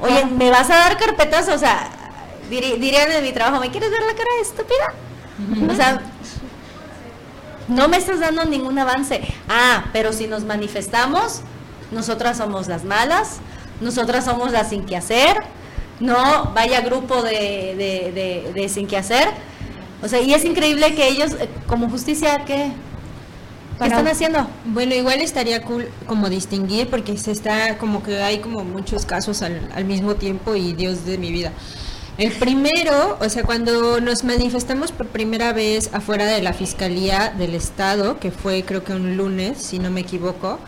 [0.00, 0.24] Oye.
[0.26, 1.48] ¿me vas a dar carpetas?
[1.48, 1.88] O sea,
[2.50, 5.72] diri- dirían en mi trabajo, ¿me quieres ver la cara de estúpida?
[5.72, 6.00] O sea,
[7.68, 9.22] no me estás dando ningún avance.
[9.48, 11.40] Ah, pero si nos manifestamos,
[11.90, 13.36] nosotras somos las malas,
[13.80, 15.36] nosotras somos las sin que hacer,
[16.02, 19.28] no vaya grupo de, de, de, de sin que hacer.
[20.02, 22.72] O sea, y es increíble que ellos, eh, como justicia, ¿qué,
[23.78, 24.46] ¿Qué están haciendo?
[24.66, 29.42] Bueno, igual estaría cool como distinguir porque se está como que hay como muchos casos
[29.42, 31.52] al, al mismo tiempo y Dios de mi vida.
[32.18, 37.54] El primero, o sea, cuando nos manifestamos por primera vez afuera de la Fiscalía del
[37.54, 40.58] Estado, que fue creo que un lunes, si no me equivoco,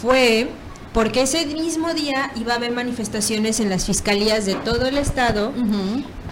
[0.00, 0.48] fue
[0.96, 5.52] porque ese mismo día iba a haber manifestaciones en las fiscalías de todo el Estado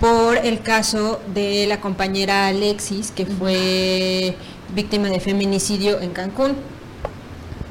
[0.00, 4.34] por el caso de la compañera Alexis, que fue
[4.74, 6.56] víctima de feminicidio en Cancún.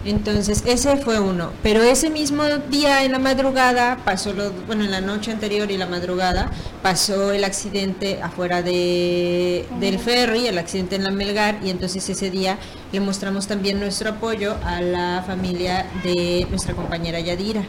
[0.05, 1.51] Entonces, ese fue uno.
[1.63, 5.77] Pero ese mismo día en la madrugada, pasó lo, bueno, en la noche anterior y
[5.77, 11.69] la madrugada, pasó el accidente afuera de, del ferry, el accidente en la Melgar, y
[11.69, 12.57] entonces ese día
[12.91, 17.63] le mostramos también nuestro apoyo a la familia de nuestra compañera Yadira.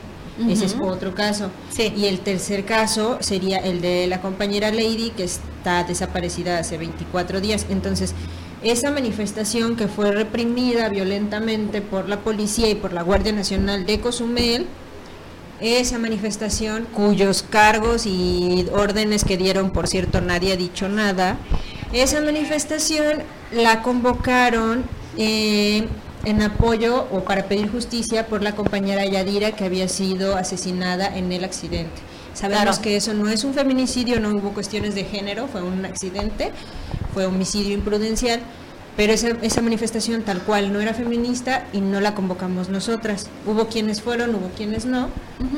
[0.49, 1.51] Ese es otro caso.
[1.79, 7.40] Y el tercer caso sería el de la compañera Lady, que está desaparecida hace 24
[7.40, 7.66] días.
[7.70, 8.14] Entonces,
[8.64, 14.00] esa manifestación que fue reprimida violentamente por la policía y por la Guardia Nacional de
[14.00, 14.66] Cozumel,
[15.61, 21.37] esa manifestación cuyos cargos y órdenes que dieron, por cierto, nadie ha dicho nada,
[21.92, 23.22] esa manifestación
[23.53, 24.85] la convocaron
[25.18, 25.87] eh,
[26.24, 31.31] en apoyo o para pedir justicia por la compañera Yadira que había sido asesinada en
[31.33, 32.00] el accidente.
[32.33, 36.50] Sabemos que eso no es un feminicidio, no hubo cuestiones de género, fue un accidente,
[37.14, 38.40] fue homicidio imprudencial
[38.96, 43.28] pero esa, esa manifestación tal cual no era feminista y no la convocamos nosotras.
[43.46, 45.09] Hubo quienes fueron, hubo quienes no,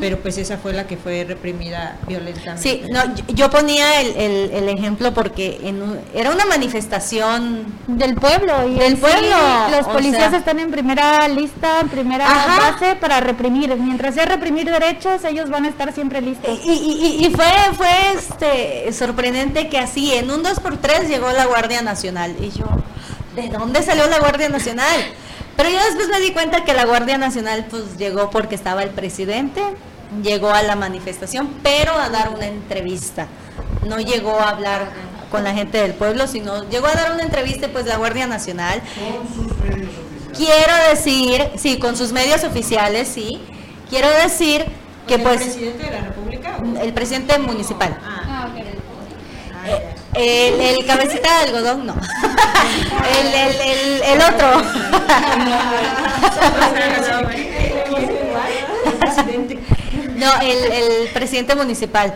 [0.00, 2.62] pero pues esa fue la que fue reprimida violentamente.
[2.62, 4.16] Sí, no, yo ponía el,
[4.52, 5.82] el, ejemplo porque en
[6.14, 9.36] era una manifestación del pueblo y del pueblo.
[9.70, 13.76] los policías están en primera lista, en primera base para reprimir.
[13.76, 16.58] Mientras sea reprimir derechos, ellos van a estar siempre listos.
[16.64, 17.46] Y, y, y fue
[17.76, 22.50] fue este sorprendente que así en un 2 por 3 llegó la Guardia Nacional y
[22.50, 22.66] yo
[23.36, 24.96] ¿de dónde salió la Guardia Nacional?
[25.56, 28.90] Pero yo después me di cuenta que la Guardia Nacional pues llegó porque estaba el
[28.90, 29.62] presidente,
[30.22, 33.26] llegó a la manifestación, pero a dar una entrevista.
[33.86, 34.88] No llegó a hablar
[35.30, 38.82] con la gente del pueblo, sino llegó a dar una entrevista pues la Guardia Nacional.
[38.94, 40.36] Con sus medios oficiales.
[40.36, 43.40] Quiero decir, sí, con sus medios oficiales, sí.
[43.88, 44.64] Quiero decir
[45.06, 45.40] que pues...
[45.40, 46.58] ¿El presidente de la República?
[46.82, 47.98] El presidente municipal.
[48.04, 48.25] Ah.
[50.14, 51.94] El, el, cabecita de algodón, no.
[53.20, 54.62] El, el, el, otro.
[60.16, 62.14] No, el, el presidente municipal.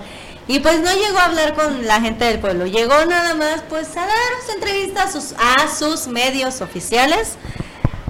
[0.51, 3.97] Y pues no llegó a hablar con la gente del pueblo, llegó nada más pues
[3.97, 7.37] a dar su entrevista a sus, a sus medios oficiales.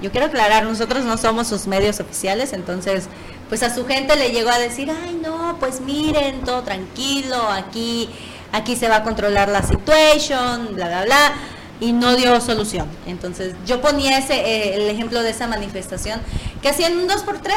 [0.01, 3.09] Yo quiero aclarar, nosotros no somos sus medios oficiales, entonces
[3.47, 8.09] pues a su gente le llegó a decir, ay no, pues miren, todo tranquilo, aquí
[8.51, 11.33] aquí se va a controlar la situación, bla, bla, bla,
[11.79, 12.87] y no dio solución.
[13.05, 16.21] Entonces yo ponía ese, eh, el ejemplo de esa manifestación,
[16.61, 17.55] que hacían un 2 por 3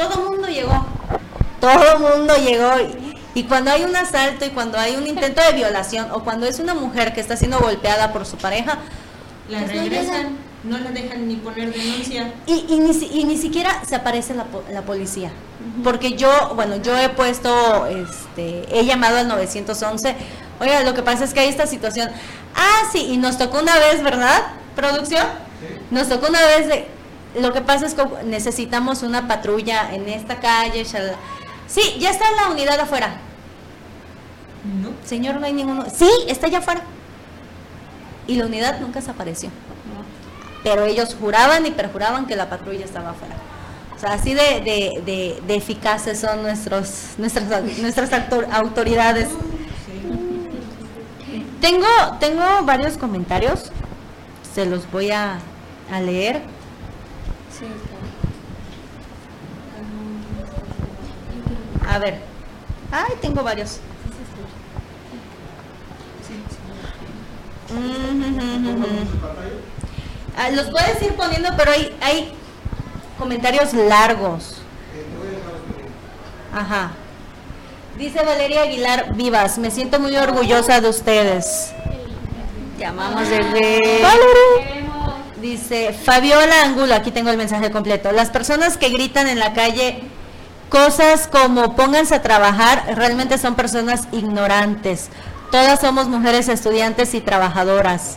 [0.00, 0.86] todo el mundo llegó,
[1.60, 2.72] todo el mundo llegó.
[3.34, 6.58] Y, cuando hay un asalto y cuando hay un intento de violación o cuando es
[6.58, 8.78] una mujer que está siendo golpeada por su pareja,
[9.48, 12.32] la pues regresan, no, la dejan ni poner denuncia.
[12.46, 15.30] Y, y, ni, y ni siquiera se aparece la, la policía
[15.82, 20.16] porque yo, bueno, yo he puesto, este, he llamado al 911,
[20.60, 22.10] oiga, lo que pasa es que hay esta situación,
[22.54, 24.42] ah, sí, y nos tocó una vez, ¿verdad?
[24.74, 25.26] Producción,
[25.90, 26.86] nos tocó una vez de,
[27.40, 32.48] lo que pasa es que necesitamos una patrulla en esta calle, sí, ya está la
[32.48, 33.16] unidad afuera.
[34.82, 34.90] No.
[35.06, 35.86] Señor, no hay ninguno.
[35.90, 36.82] Sí, está allá afuera.
[38.26, 39.48] Y la unidad nunca se apareció.
[40.62, 43.36] Pero ellos juraban y perjuraban que la patrulla estaba afuera
[44.04, 48.10] así de, eficaces son nuestros, nuestras, nuestras
[48.52, 49.28] autoridades.
[51.60, 51.86] Tengo,
[52.18, 53.70] tengo varios comentarios,
[54.54, 55.38] se los voy a,
[56.02, 56.40] leer.
[61.88, 62.20] A ver,
[62.92, 63.80] ay, tengo varios.
[67.72, 69.69] Ah,
[70.48, 72.32] los puedes ir poniendo, pero hay, hay
[73.18, 74.56] comentarios largos.
[76.54, 76.92] Ajá.
[77.98, 81.72] Dice Valeria Aguilar Vivas, me siento muy orgullosa de ustedes.
[82.78, 84.02] Llamamos de
[85.40, 88.12] Dice Fabiola Angulo, aquí tengo el mensaje completo.
[88.12, 90.02] Las personas que gritan en la calle
[90.70, 95.08] cosas como pónganse a trabajar realmente son personas ignorantes.
[95.50, 98.16] Todas somos mujeres estudiantes y trabajadoras.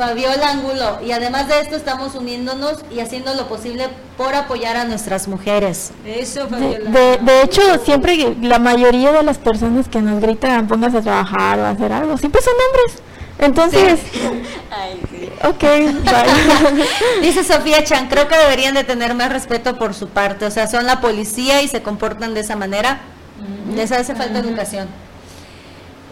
[0.00, 0.98] Fabiola Angulo.
[1.04, 5.92] Y además de esto estamos uniéndonos y haciendo lo posible por apoyar a nuestras mujeres.
[6.06, 6.90] Eso, Fabiola.
[6.90, 11.66] De, hecho, siempre la mayoría de las personas que nos gritan póngase a trabajar o
[11.66, 13.02] a hacer algo, siempre son hombres.
[13.40, 14.00] Entonces,
[14.70, 15.28] Ay, sí.
[15.46, 15.64] ok,
[17.20, 20.66] Dice Sofía Chan, creo que deberían de tener más respeto por su parte, o sea,
[20.66, 23.00] son la policía y se comportan de esa manera.
[23.74, 24.88] Les hace falta educación.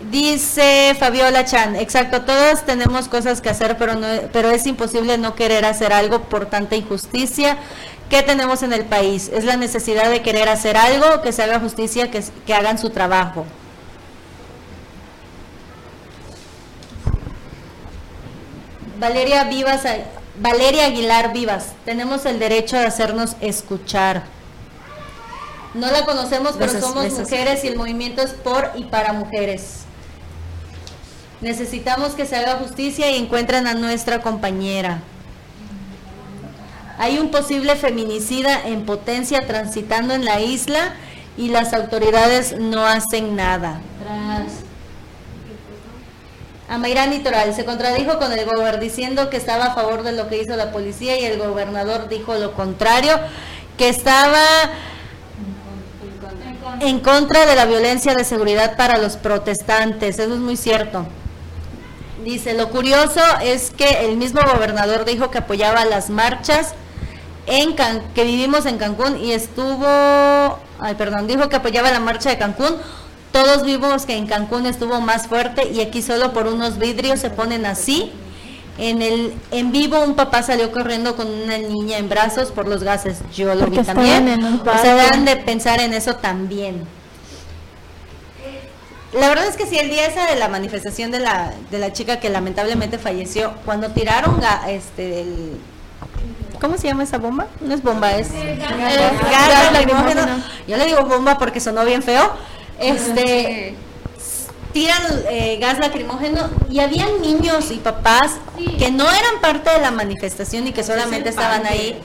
[0.00, 5.34] Dice Fabiola Chan, exacto, todos tenemos cosas que hacer, pero, no, pero es imposible no
[5.34, 7.58] querer hacer algo por tanta injusticia
[8.08, 9.28] que tenemos en el país.
[9.34, 12.90] Es la necesidad de querer hacer algo, que se haga justicia, que, que hagan su
[12.90, 13.44] trabajo.
[19.00, 19.82] Valeria Vivas,
[20.40, 24.24] Valeria Aguilar Vivas, tenemos el derecho de hacernos escuchar.
[25.74, 29.87] No la conocemos, pero somos mujeres y el movimiento es por y para mujeres.
[31.40, 35.00] Necesitamos que se haga justicia y encuentren a nuestra compañera.
[36.98, 40.94] Hay un posible feminicida en potencia transitando en la isla
[41.36, 43.80] y las autoridades no hacen nada.
[46.68, 50.42] Amairani Toral se contradijo con el gobernador diciendo que estaba a favor de lo que
[50.42, 53.18] hizo la policía y el gobernador dijo lo contrario,
[53.78, 54.42] que estaba
[56.80, 60.18] en contra de la violencia de seguridad para los protestantes.
[60.18, 61.06] Eso es muy cierto.
[62.24, 66.74] Dice, lo curioso es que el mismo gobernador dijo que apoyaba las marchas
[67.46, 69.86] en Can- que vivimos en Cancún y estuvo,
[70.80, 72.76] ay perdón, dijo que apoyaba la marcha de Cancún.
[73.32, 77.30] Todos vimos que en Cancún estuvo más fuerte y aquí solo por unos vidrios se
[77.30, 78.10] ponen así.
[78.78, 82.82] En el en vivo un papá salió corriendo con una niña en brazos por los
[82.84, 83.18] gases.
[83.34, 84.60] Yo lo Porque vi también.
[84.60, 86.86] O sea, deben de pensar en eso también.
[89.12, 91.92] La verdad es que sí, el día esa de la manifestación de la, de la
[91.92, 95.58] chica que lamentablemente falleció, cuando tiraron ga- este el,
[96.60, 97.46] ¿cómo se llama esa bomba?
[97.60, 100.26] No es bomba, es gas- gas, gas lacrimógeno.
[100.66, 102.30] Yo le digo bomba porque sonó bien feo.
[102.78, 103.74] Este
[104.74, 105.00] tiran
[105.30, 108.32] eh, gas lacrimógeno y habían niños y papás
[108.78, 111.98] que no eran parte de la manifestación y que solamente estaban ahí.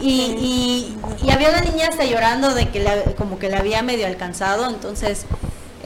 [0.00, 3.82] Y, y, y había una niña hasta llorando de que la- como que la había
[3.82, 5.24] medio alcanzado, entonces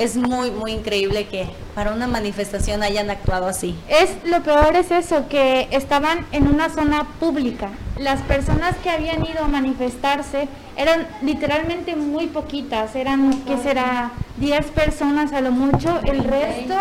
[0.01, 3.77] es muy, muy increíble que para una manifestación hayan actuado así.
[3.87, 7.69] Es lo peor es eso, que estaban en una zona pública.
[7.99, 14.13] Las personas que habían ido a manifestarse eran literalmente muy poquitas, eran, ¿qué será?
[14.39, 16.77] 10 personas a lo mucho, el resto,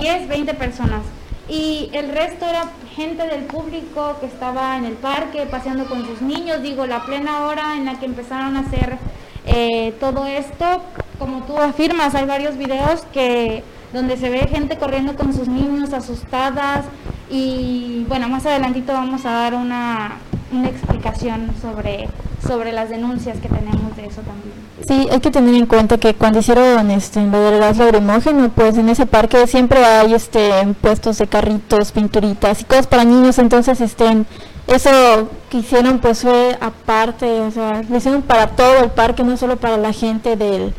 [0.00, 1.02] 10, 20 personas.
[1.46, 6.22] Y el resto era gente del público que estaba en el parque paseando con sus
[6.22, 8.96] niños, digo, la plena hora en la que empezaron a hacer
[9.44, 10.82] eh, todo esto,
[11.20, 13.62] como tú afirmas, hay varios videos que
[13.92, 16.86] donde se ve gente corriendo con sus niños asustadas
[17.30, 20.16] y bueno, más adelantito vamos a dar una,
[20.50, 22.08] una explicación sobre,
[22.46, 24.54] sobre las denuncias que tenemos de eso también.
[24.88, 28.78] Sí, hay que tener en cuenta que cuando hicieron este lo del gas lacrimógeno, pues
[28.78, 30.50] en ese parque siempre hay este
[30.80, 34.24] puestos de carritos, pinturitas y cosas para niños, entonces este
[34.66, 39.36] eso que hicieron pues fue aparte, o sea, lo hicieron para todo el parque, no
[39.36, 40.72] solo para la gente del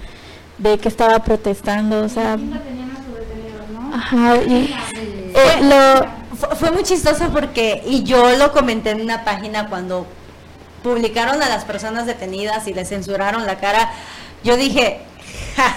[0.61, 2.37] de que estaba protestando, o sea,
[3.93, 4.73] ajá, y
[5.33, 10.05] eh, lo Fue, fue muy chistoso porque, y yo lo comenté en una página cuando
[10.83, 13.91] publicaron a las personas detenidas y le censuraron la cara,
[14.43, 15.01] yo dije,
[15.55, 15.75] "Ja,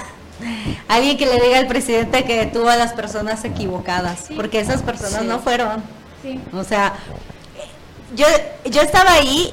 [0.88, 5.24] alguien que le diga al presidente que detuvo a las personas equivocadas, porque esas personas
[5.24, 5.82] no fueron.
[6.22, 6.40] Sí.
[6.52, 6.94] O sea,
[8.16, 8.26] yo,
[8.70, 9.52] yo estaba ahí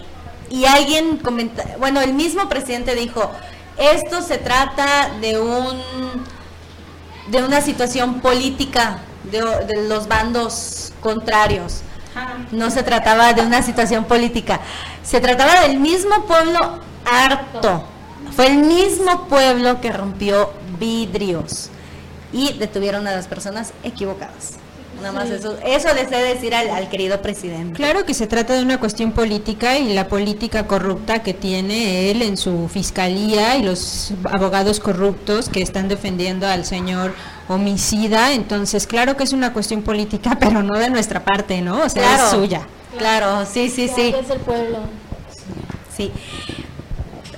[0.50, 3.32] y alguien comenta, bueno, el mismo presidente dijo,
[3.82, 5.82] esto se trata de un
[7.28, 11.82] de una situación política de, de los bandos contrarios.
[12.52, 14.60] No se trataba de una situación política,
[15.02, 17.86] se trataba del mismo pueblo harto.
[18.36, 21.70] Fue el mismo pueblo que rompió vidrios
[22.34, 24.61] y detuvieron a las personas equivocadas.
[25.02, 27.74] Nada más eso, eso les he de decir al, al querido presidente.
[27.76, 32.22] Claro que se trata de una cuestión política y la política corrupta que tiene él
[32.22, 37.14] en su fiscalía y los abogados corruptos que están defendiendo al señor
[37.48, 38.34] homicida.
[38.34, 41.84] Entonces, claro que es una cuestión política, pero no de nuestra parte, ¿no?
[41.84, 42.24] O sea, Claro.
[42.26, 42.62] es suya.
[42.98, 44.14] Claro, sí, sí, sí.
[44.18, 44.80] es el pueblo.
[45.96, 46.12] Sí.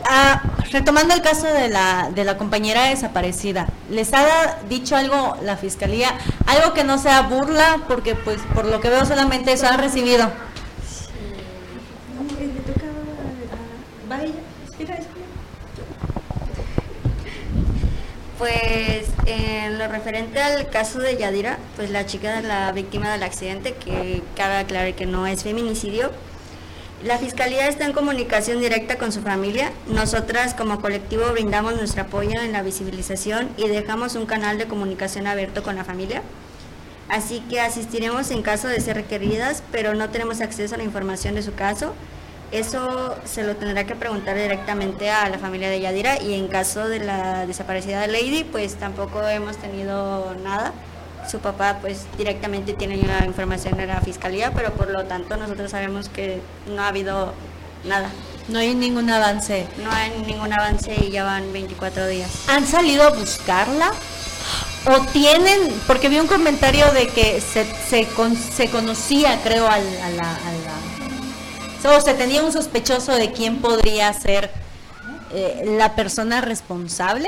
[0.05, 0.41] Ah,
[0.71, 6.09] retomando el caso de la, de la compañera desaparecida, ¿les ha dicho algo la fiscalía?
[6.45, 10.29] Algo que no sea burla, porque pues por lo que veo solamente eso han recibido.
[18.37, 23.23] Pues en lo referente al caso de Yadira, pues la chica de la víctima del
[23.23, 26.11] accidente, que cabe aclarar que no es feminicidio,
[27.03, 29.71] la Fiscalía está en comunicación directa con su familia.
[29.87, 35.27] Nosotras como colectivo brindamos nuestro apoyo en la visibilización y dejamos un canal de comunicación
[35.27, 36.21] abierto con la familia.
[37.09, 41.35] Así que asistiremos en caso de ser requeridas, pero no tenemos acceso a la información
[41.35, 41.93] de su caso.
[42.53, 46.87] Eso se lo tendrá que preguntar directamente a la familia de Yadira y en caso
[46.87, 50.71] de la desaparecida de Lady, pues tampoco hemos tenido nada.
[51.29, 55.71] Su papá pues directamente tiene la información de la fiscalía, pero por lo tanto nosotros
[55.71, 57.33] sabemos que no ha habido
[57.85, 58.09] nada.
[58.49, 59.65] No hay ningún avance.
[59.83, 62.29] No hay ningún avance y ya van 24 días.
[62.47, 63.91] ¿Han salido a buscarla?
[64.85, 68.05] o tienen, porque vi un comentario de que se, se,
[68.53, 73.59] se conocía, creo, al, a la, a la, o se tenía un sospechoso de quién
[73.59, 74.51] podría ser
[75.33, 77.27] eh, la persona responsable.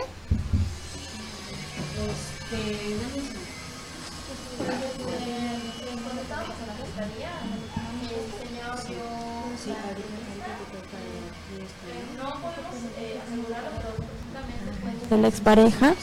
[15.17, 15.93] La expareja.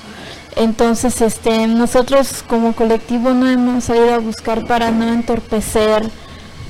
[0.57, 6.03] Entonces, este, nosotros como colectivo no hemos salido a buscar para no entorpecer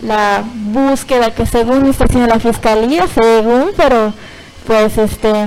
[0.03, 4.13] la búsqueda que según está haciendo la fiscalía, según, pero
[4.67, 5.47] pues este,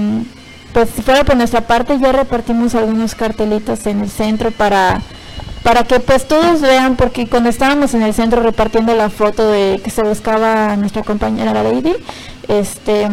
[0.73, 5.01] pues si fuera por nuestra parte ya repartimos algunos cartelitos en el centro para
[5.65, 9.81] para que pues todos vean, porque cuando estábamos en el centro repartiendo la foto de
[9.83, 11.95] que se buscaba nuestra compañera la Lady,
[12.47, 13.07] este,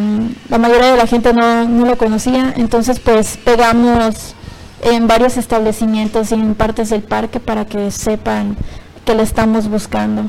[0.48, 4.34] la mayoría de la gente no, no lo conocía, entonces pues pegamos
[4.82, 8.56] en varios establecimientos y en partes del parque para que sepan
[9.04, 10.24] que le estamos buscando.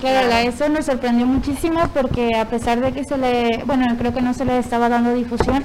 [0.00, 4.20] Claro, eso nos sorprendió muchísimo porque a pesar de que se le, bueno, creo que
[4.20, 5.64] no se le estaba dando difusión,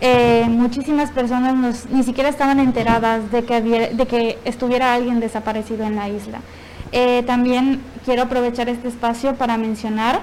[0.00, 5.96] eh, muchísimas personas ni siquiera estaban enteradas de que, de que estuviera alguien desaparecido en
[5.96, 6.40] la isla.
[6.92, 10.20] Eh, también quiero aprovechar este espacio para mencionar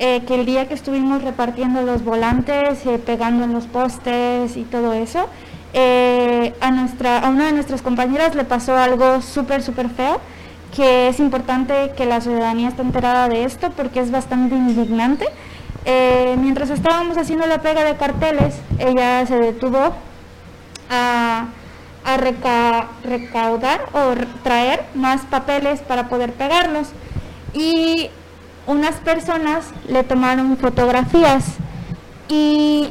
[0.00, 4.92] eh, que el día que estuvimos repartiendo los volantes, pegando en los postes y todo
[4.92, 5.28] eso,
[6.60, 10.20] a, nuestra, a una de nuestras compañeras le pasó algo súper, súper feo,
[10.74, 15.26] que es importante que la ciudadanía esté enterada de esto porque es bastante indignante.
[15.84, 19.92] Eh, mientras estábamos haciendo la pega de carteles, ella se detuvo
[20.90, 21.46] a,
[23.04, 26.88] recaudar o traer más papeles para poder pegarlos.
[27.54, 28.10] Y
[28.66, 31.44] unas personas le tomaron fotografías
[32.28, 32.88] y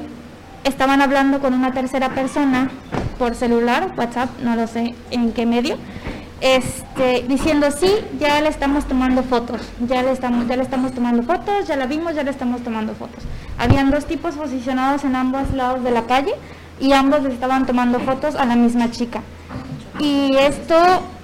[0.64, 2.70] estaban hablando con una tercera persona
[3.18, 5.78] por celular, WhatsApp, no lo sé en qué medio,
[6.42, 11.24] este, diciendo sí, ya le estamos tomando fotos, ya le estamos, ya le estamos tomando
[11.24, 13.24] fotos, ya la vimos, ya le estamos tomando fotos.
[13.58, 16.34] Habían dos tipos posicionados en ambos lados de la calle
[16.80, 19.22] y ambos le estaban tomando fotos a la misma chica.
[20.00, 20.76] Y esto,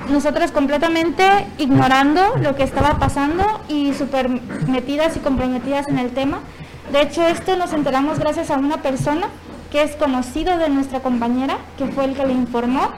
[0.09, 1.23] nosotras completamente
[1.57, 4.29] ignorando lo que estaba pasando y súper
[4.67, 6.39] metidas y comprometidas en el tema.
[6.91, 9.27] De hecho, esto nos enteramos gracias a una persona
[9.71, 12.91] que es conocido de nuestra compañera, que fue el que le informó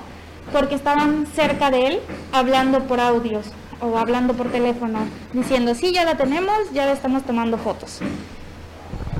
[0.51, 1.99] porque estaban cerca de él
[2.31, 3.47] hablando por audios
[3.81, 4.99] o hablando por teléfono,
[5.33, 7.99] diciendo, sí, ya la tenemos, ya le estamos tomando fotos.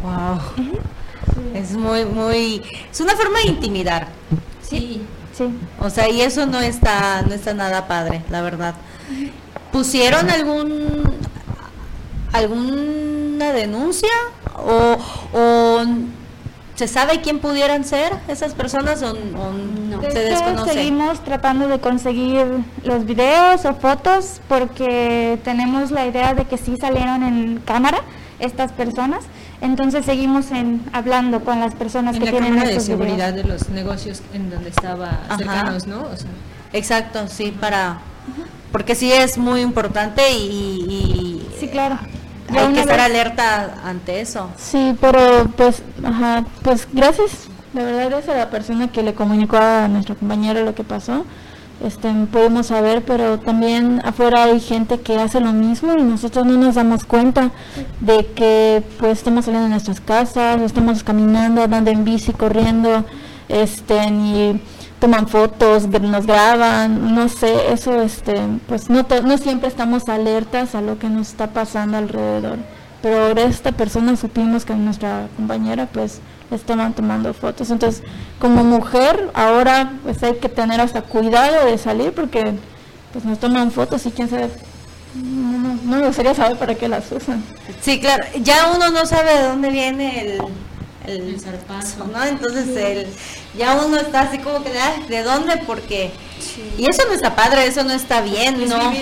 [0.02, 0.40] Wow.
[1.54, 4.08] Es muy, muy, es una forma de intimidar.
[4.62, 5.02] Sí.
[5.38, 5.50] Sí.
[5.80, 8.76] O sea, y eso no está, no está nada padre, la verdad.
[9.72, 11.04] ¿Pusieron algún,
[12.34, 14.10] alguna denuncia
[14.56, 14.98] o,
[15.34, 15.86] o
[16.78, 20.00] ¿Se sabe quién pudieran ser esas personas o, no.
[20.00, 20.74] se desconoce?
[20.74, 22.46] Seguimos tratando de conseguir
[22.84, 28.04] los videos o fotos porque tenemos la idea de que sí salieron en cámara
[28.40, 29.24] estas personas.
[29.62, 33.44] Entonces seguimos en, hablando con las personas en que la tienen cámara de seguridad de
[33.44, 36.06] los negocios en donde estaba cercanos, ¿no?
[36.74, 38.00] Exacto, sí, para
[38.72, 41.98] porque sí es muy importante y, y sí, claro
[42.50, 44.50] hay que estar alerta ante eso.
[44.58, 47.32] Sí, pero pues, ajá, pues gracias,
[47.74, 51.26] de verdad gracias a la persona que le comunicó a nuestro compañero lo que pasó.
[51.84, 56.58] Este, pudimos saber, pero también afuera hay gente que hace lo mismo y nosotros no
[56.58, 57.52] nos damos cuenta
[58.02, 63.06] de que pues estamos saliendo de nuestras casas, estamos caminando, andando en bici, corriendo,
[63.48, 64.60] este, y
[65.00, 70.82] toman fotos, nos graban, no sé, eso este, pues no, no siempre estamos alertas a
[70.82, 72.58] lo que nos está pasando alrededor.
[73.02, 76.20] Pero ahora esta persona supimos que nuestra compañera pues
[76.52, 77.70] estaban tomando fotos.
[77.70, 78.04] Entonces,
[78.40, 82.54] como mujer, ahora pues hay que tener hasta cuidado de salir porque
[83.14, 84.50] pues nos toman fotos y quién sabe
[85.16, 87.44] no, no, me gustaría saber para qué las usan.
[87.82, 90.42] Sí, claro, ya uno no sabe de dónde viene el,
[91.08, 92.24] el, zarpazo, ¿no?
[92.24, 93.08] Entonces el,
[93.58, 94.72] ya uno está así como que,
[95.08, 95.58] ¿de dónde?
[95.66, 96.12] Porque...
[96.78, 98.94] Y eso no está padre, eso no está bien, ¿no?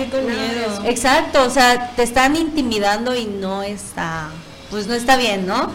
[0.84, 4.30] Exacto, o sea, te están intimidando y no está...
[4.70, 5.70] Pues no está bien, ¿no?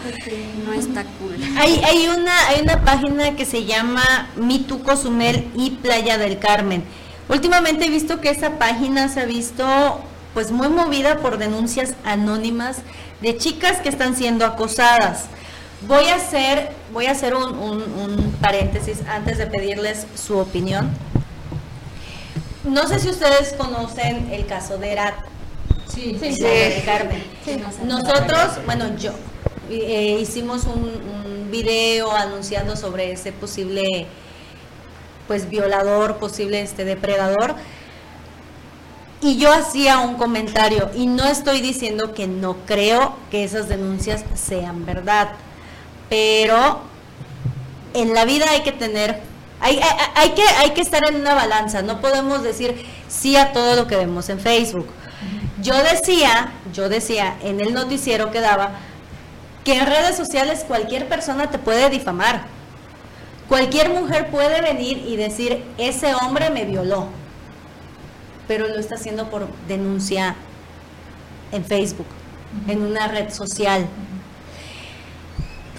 [0.65, 1.37] No está cool.
[1.57, 6.83] Hay, hay, una, hay una página que se llama Mitu Cozumel y Playa del Carmen.
[7.29, 9.65] Últimamente he visto que esa página se ha visto
[10.33, 12.77] pues muy movida por denuncias anónimas
[13.21, 15.25] de chicas que están siendo acosadas.
[15.87, 20.89] Voy a hacer, voy a hacer un, paréntesis antes de pedirles su opinión.
[22.63, 25.15] No sé si ustedes conocen el caso de Erat.
[25.87, 27.23] Sí, sí, de Carmen.
[27.83, 29.11] Nosotros, bueno, yo
[29.69, 34.07] eh, hicimos un, un, video anunciando sobre ese posible
[35.27, 37.55] pues violador, posible este depredador.
[39.21, 44.23] Y yo hacía un comentario y no estoy diciendo que no creo que esas denuncias
[44.33, 45.33] sean verdad,
[46.11, 46.81] pero
[47.93, 49.21] en la vida hay que tener,
[49.61, 49.79] hay,
[50.15, 53.87] hay, que, hay que estar en una balanza, no podemos decir sí a todo lo
[53.87, 54.87] que vemos en Facebook.
[55.61, 58.71] Yo decía, yo decía en el noticiero que daba,
[59.63, 62.43] que en redes sociales cualquier persona te puede difamar.
[63.47, 67.07] Cualquier mujer puede venir y decir, ese hombre me violó
[68.51, 70.35] pero lo está haciendo por denuncia
[71.53, 72.07] en Facebook,
[72.67, 73.87] en una red social.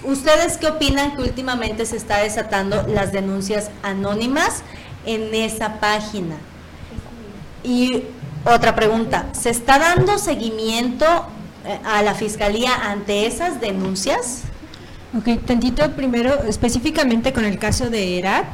[0.03, 4.63] ¿Ustedes qué opinan que últimamente se está desatando las denuncias anónimas
[5.05, 6.35] en esa página?
[7.63, 8.03] Y
[8.45, 11.05] otra pregunta, ¿se está dando seguimiento
[11.65, 14.41] eh, a la fiscalía ante esas denuncias?
[15.17, 18.47] Ok, tantito primero, específicamente con el caso de Erat.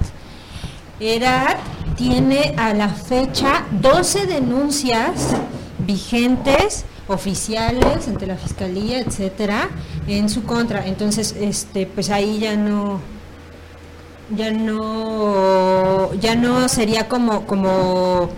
[1.00, 1.58] Erat
[1.96, 5.30] tiene a la fecha 12 denuncias
[5.80, 9.70] vigentes oficiales ante la fiscalía, etcétera,
[10.08, 10.86] en su contra.
[10.88, 13.02] Entonces, este, pues ahí ya no
[14.36, 18.30] ya no ya no sería como como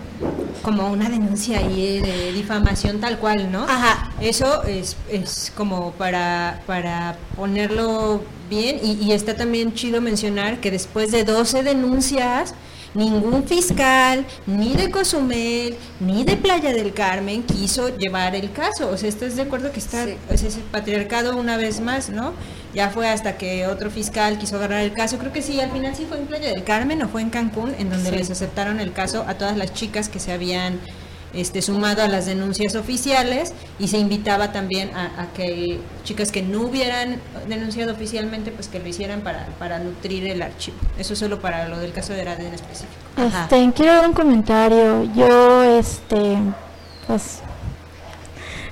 [0.62, 3.64] como una denuncia ahí de difamación tal cual, ¿no?
[3.64, 4.10] Ajá.
[4.20, 10.70] Eso es, es como para, para ponerlo bien y, y está también chido mencionar que
[10.70, 12.54] después de 12 denuncias
[12.94, 18.90] ningún fiscal, ni de Cozumel, ni de Playa del Carmen quiso llevar el caso.
[18.90, 22.32] O sea, ¿estás de acuerdo que está ese patriarcado una vez más, no?
[22.74, 25.18] Ya fue hasta que otro fiscal quiso agarrar el caso.
[25.18, 27.74] Creo que sí, al final sí fue en Playa del Carmen o fue en Cancún,
[27.78, 30.80] en donde les aceptaron el caso a todas las chicas que se habían
[31.34, 36.62] este, sumado a las denuncias oficiales y se invitaba también a, que chicas que no
[36.62, 40.76] hubieran denunciado oficialmente, pues que lo hicieran para, para nutrir el archivo.
[40.98, 42.92] Eso solo para lo del caso de Herade en específico.
[43.16, 45.04] Este, quiero dar un comentario.
[45.14, 46.38] Yo, este,
[47.06, 47.40] pues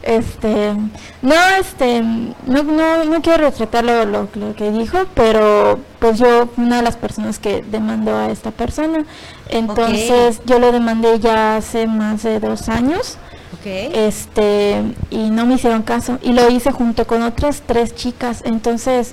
[0.02, 0.74] este
[1.22, 6.76] no este no, no, no quiero retratar lo, lo, que dijo pero pues yo una
[6.76, 9.04] de las personas que demandó a esta persona.
[9.48, 13.18] Entonces yo lo demandé ya hace más de dos años.
[13.62, 16.18] Este y no me hicieron caso.
[16.22, 18.42] Y lo hice junto con otras tres chicas.
[18.46, 19.12] Entonces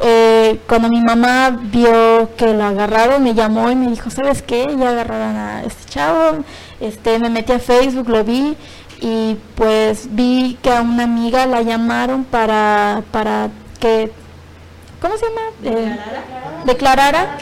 [0.00, 4.66] eh, cuando mi mamá vio que lo agarraron me llamó y me dijo sabes qué
[4.78, 6.44] ya agarraron a este chavo.
[6.80, 8.56] Este me metí a Facebook lo vi
[9.04, 14.10] y pues vi que a una amiga la llamaron para, para que,
[14.98, 15.42] ¿cómo se llama?
[15.62, 15.98] Eh,
[16.64, 17.36] declarara,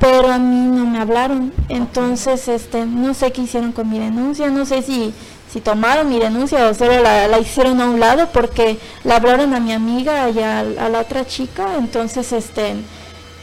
[0.00, 1.52] pero a mí no me hablaron.
[1.68, 5.14] Entonces, este, no sé qué hicieron con mi denuncia, no sé si,
[5.48, 9.54] si tomaron mi denuncia o solo la, la hicieron a un lado porque la hablaron
[9.54, 11.76] a mi amiga y a, a la otra chica.
[11.78, 12.74] Entonces, este,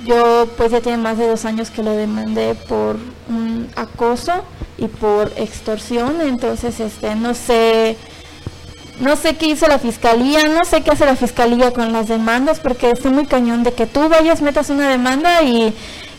[0.05, 2.97] yo pues ya tiene más de dos años que lo demandé por
[3.29, 4.43] un acoso
[4.77, 7.97] y por extorsión, entonces este no sé
[8.99, 12.59] no sé qué hizo la fiscalía, no sé qué hace la fiscalía con las demandas,
[12.59, 15.73] porque estoy muy cañón de que tú vayas, metas una demanda y,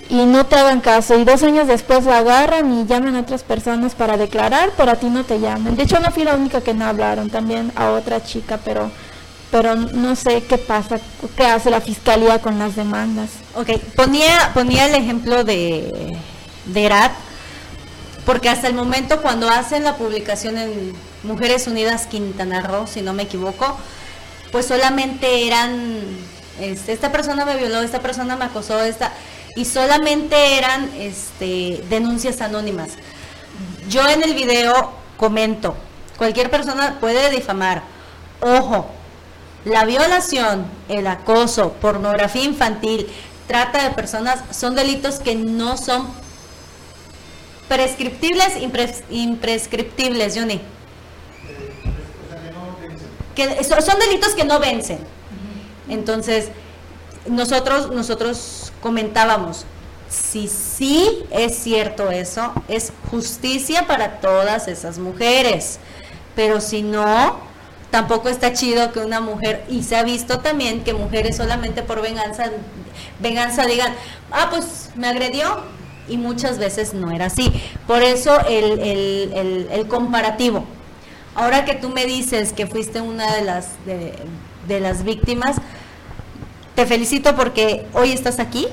[0.08, 3.44] y no te hagan caso, y dos años después la agarran y llaman a otras
[3.44, 5.76] personas para declarar, pero a ti no te llaman.
[5.76, 8.90] De hecho, no fui la única que no hablaron, también a otra chica, pero
[9.54, 10.98] pero no sé qué pasa,
[11.36, 13.30] qué hace la fiscalía con las demandas.
[13.54, 16.12] Ok, ponía, ponía el ejemplo de,
[16.64, 17.12] de ERAT,
[18.26, 20.92] porque hasta el momento cuando hacen la publicación en
[21.22, 23.78] Mujeres Unidas Quintana Roo, si no me equivoco,
[24.50, 26.02] pues solamente eran,
[26.58, 29.12] este, esta persona me violó, esta persona me acosó, esta,
[29.54, 32.94] y solamente eran este, denuncias anónimas.
[33.88, 35.76] Yo en el video comento,
[36.18, 37.84] cualquier persona puede difamar,
[38.40, 38.90] ojo,
[39.64, 43.06] la violación, el acoso, pornografía infantil,
[43.46, 46.06] trata de personas son delitos que no son
[47.68, 48.54] prescriptibles,
[49.10, 50.60] imprescriptibles, Johnny.
[53.34, 54.98] Que son delitos que no vencen.
[55.88, 56.48] Entonces,
[57.26, 59.64] nosotros, nosotros comentábamos,
[60.08, 65.78] si sí es cierto eso, es justicia para todas esas mujeres.
[66.36, 67.38] Pero si no,
[67.94, 72.02] tampoco está chido que una mujer, y se ha visto también que mujeres solamente por
[72.02, 72.50] venganza,
[73.20, 73.94] venganza digan,
[74.32, 75.62] ah, pues me agredió,
[76.08, 77.52] y muchas veces no era así.
[77.86, 80.64] Por eso el, el, el, comparativo.
[81.36, 84.12] Ahora que tú me dices que fuiste una de las, de,
[84.66, 85.58] de las víctimas,
[86.74, 88.66] te felicito porque hoy estás aquí,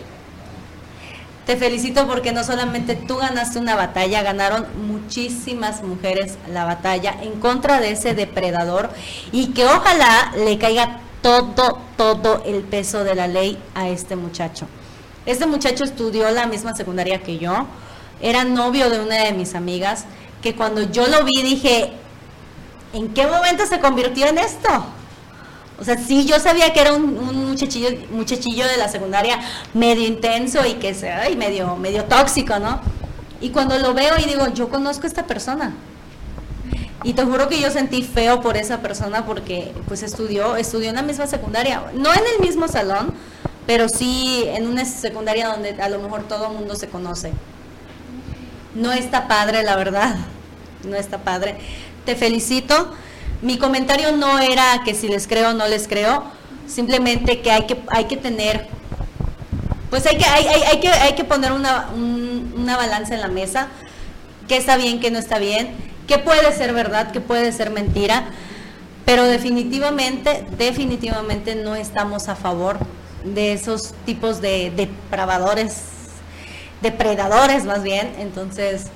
[1.51, 7.41] te felicito porque no solamente tú ganaste una batalla, ganaron muchísimas mujeres la batalla en
[7.41, 8.89] contra de ese depredador
[9.33, 14.65] y que ojalá le caiga todo, todo el peso de la ley a este muchacho.
[15.25, 17.65] Este muchacho estudió la misma secundaria que yo,
[18.21, 20.05] era novio de una de mis amigas,
[20.41, 21.91] que cuando yo lo vi dije,
[22.93, 24.85] ¿en qué momento se convirtió en esto?
[25.81, 29.39] O sea, sí, yo sabía que era un, muchachillo, muchachillo de la secundaria
[29.73, 32.79] medio intenso y que se, ay, medio, medio tóxico, ¿no?
[33.41, 35.73] Y cuando lo veo y digo, yo conozco a esta persona.
[37.03, 40.97] Y te juro que yo sentí feo por esa persona porque pues estudió, estudió en
[40.97, 43.15] la misma secundaria, no en el mismo salón,
[43.65, 47.31] pero sí en una secundaria donde a lo mejor todo el mundo se conoce.
[48.75, 50.15] No está padre, la verdad.
[50.83, 51.57] No está padre.
[52.05, 52.93] Te felicito.
[53.41, 56.23] Mi comentario no era que si les creo o no les creo,
[56.67, 58.67] simplemente que hay que, hay que tener,
[59.89, 63.67] pues hay que, hay, hay, que, hay que poner una, una balanza en la mesa,
[64.47, 65.75] qué está bien, qué no está bien,
[66.07, 68.25] qué puede ser verdad, qué puede ser mentira,
[69.05, 72.77] pero definitivamente, definitivamente no estamos a favor
[73.23, 75.81] de esos tipos de depravadores,
[76.81, 78.87] depredadores más bien, entonces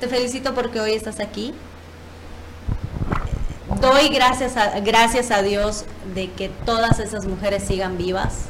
[0.00, 1.54] te felicito porque hoy estás aquí,
[3.80, 8.46] doy gracias a, gracias a Dios de que todas esas mujeres sigan vivas,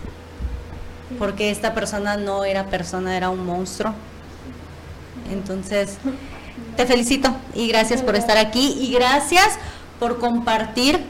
[1.18, 3.94] porque esta persona no era persona, era un monstruo.
[5.30, 5.98] Entonces,
[6.76, 9.58] te felicito y gracias por estar aquí y gracias
[9.98, 11.04] por compartir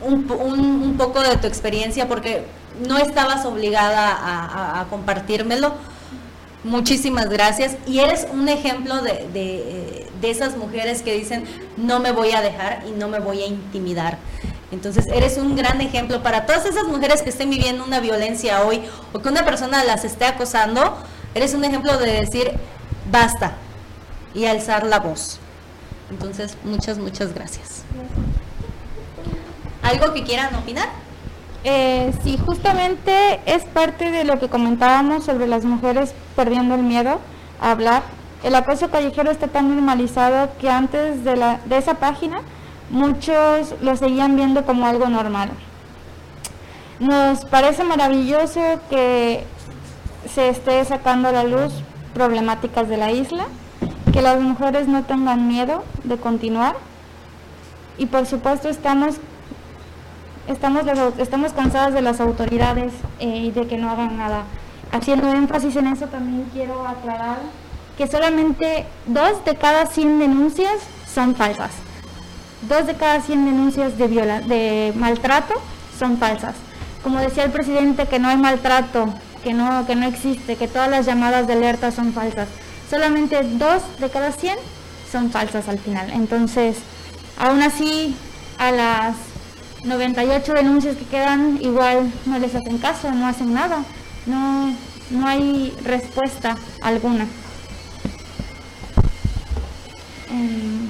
[0.00, 2.44] un, un, poco de tu experiencia, porque
[2.86, 5.74] no estabas obligada a, a compartírmelo
[6.66, 7.76] Muchísimas gracias.
[7.86, 11.44] Y eres un ejemplo de, de, esas mujeres que dicen,
[11.76, 14.18] no me voy a dejar y no me voy a intimidar.
[14.72, 18.82] Entonces, eres un gran ejemplo para todas esas mujeres que estén viviendo una violencia hoy
[19.12, 20.98] o que una persona las esté acosando.
[21.36, 22.50] Eres un ejemplo de decir,
[23.12, 23.54] basta
[24.34, 25.38] y alzar la voz.
[26.10, 27.82] Entonces, muchas, muchas gracias.
[29.84, 30.88] ¿Algo que quieran opinar?
[31.68, 37.18] Eh, sí, justamente es parte de lo que comentábamos sobre las mujeres perdiendo el miedo
[37.60, 38.04] a hablar.
[38.44, 42.42] El acoso callejero está tan normalizado que antes de, de esa página
[42.88, 45.50] muchos lo seguían viendo como algo normal.
[47.00, 49.42] Nos parece maravilloso que
[50.32, 51.72] se esté sacando a la luz
[52.14, 53.46] problemáticas de la isla,
[54.12, 56.76] que las mujeres no tengan miedo de continuar
[57.98, 59.16] y por supuesto estamos
[60.48, 60.84] estamos,
[61.18, 64.44] estamos cansadas de las autoridades eh, y de que no hagan nada.
[64.92, 67.38] Haciendo énfasis en eso también quiero aclarar
[67.98, 70.74] que solamente dos de cada 100 denuncias
[71.12, 71.70] son falsas.
[72.68, 75.54] Dos de cada 100 denuncias de, viola, de maltrato
[75.98, 76.54] son falsas.
[77.02, 79.08] Como decía el presidente, que no hay maltrato,
[79.42, 82.48] que no, que no existe, que todas las llamadas de alerta son falsas.
[82.90, 84.56] Solamente dos de cada 100
[85.10, 86.10] son falsas al final.
[86.10, 86.76] Entonces,
[87.38, 88.16] aún así,
[88.58, 89.14] a las
[89.86, 93.84] 98 denuncias que quedan igual no les hacen caso, no hacen nada,
[94.26, 94.74] no,
[95.10, 97.26] no hay respuesta alguna.
[100.30, 100.88] Em,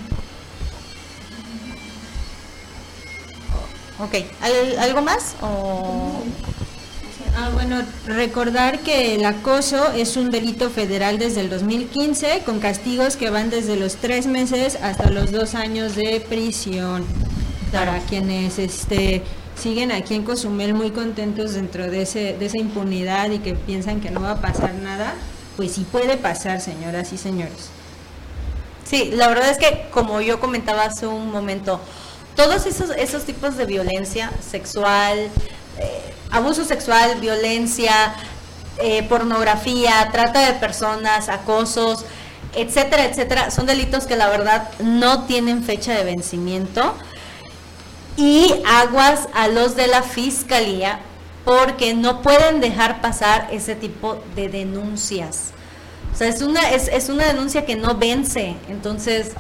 [3.99, 4.14] ok,
[4.80, 5.36] ¿algo más?
[7.38, 13.16] Ah, bueno, recordar que el acoso es un delito federal desde el 2015 con castigos
[13.16, 17.05] que van desde los tres meses hasta los dos años de prisión
[17.73, 19.23] para quienes este,
[19.61, 24.01] siguen aquí en Cozumel muy contentos dentro de, ese, de esa impunidad y que piensan
[24.01, 25.14] que no va a pasar nada,
[25.57, 27.71] pues sí puede pasar, señoras y señores.
[28.85, 31.81] Sí, la verdad es que como yo comentaba hace un momento,
[32.37, 35.19] todos esos, esos tipos de violencia sexual,
[35.79, 38.14] eh, abuso sexual, violencia,
[38.79, 42.05] eh, pornografía, trata de personas, acosos,
[42.55, 46.95] etcétera, etcétera, son delitos que la verdad no tienen fecha de vencimiento
[48.17, 51.01] y aguas a los de la fiscalía
[51.45, 55.53] porque no pueden dejar pasar ese tipo de denuncias.
[56.12, 58.57] O sea, es una, es, es una denuncia que no vence.
[58.69, 59.33] Entonces,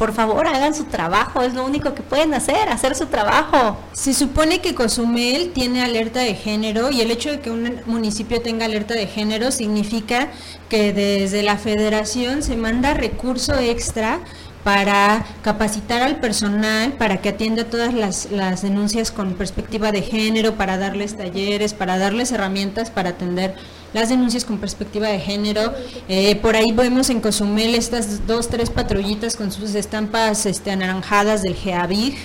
[0.00, 1.42] por favor, hagan su trabajo.
[1.42, 3.76] Es lo único que pueden hacer, hacer su trabajo.
[3.92, 8.40] Se supone que Cozumel tiene alerta de género y el hecho de que un municipio
[8.40, 10.28] tenga alerta de género significa
[10.68, 14.20] que desde la federación se manda recurso extra
[14.64, 20.76] para capacitar al personal, para que atienda todas las, denuncias con perspectiva de género, para
[20.76, 23.54] darles talleres, para darles herramientas para atender
[23.92, 25.72] las denuncias con perspectiva de género.
[26.08, 31.42] Eh, por ahí vemos en Cozumel estas dos, tres patrullitas con sus estampas este, anaranjadas
[31.42, 32.16] del GEAVIG,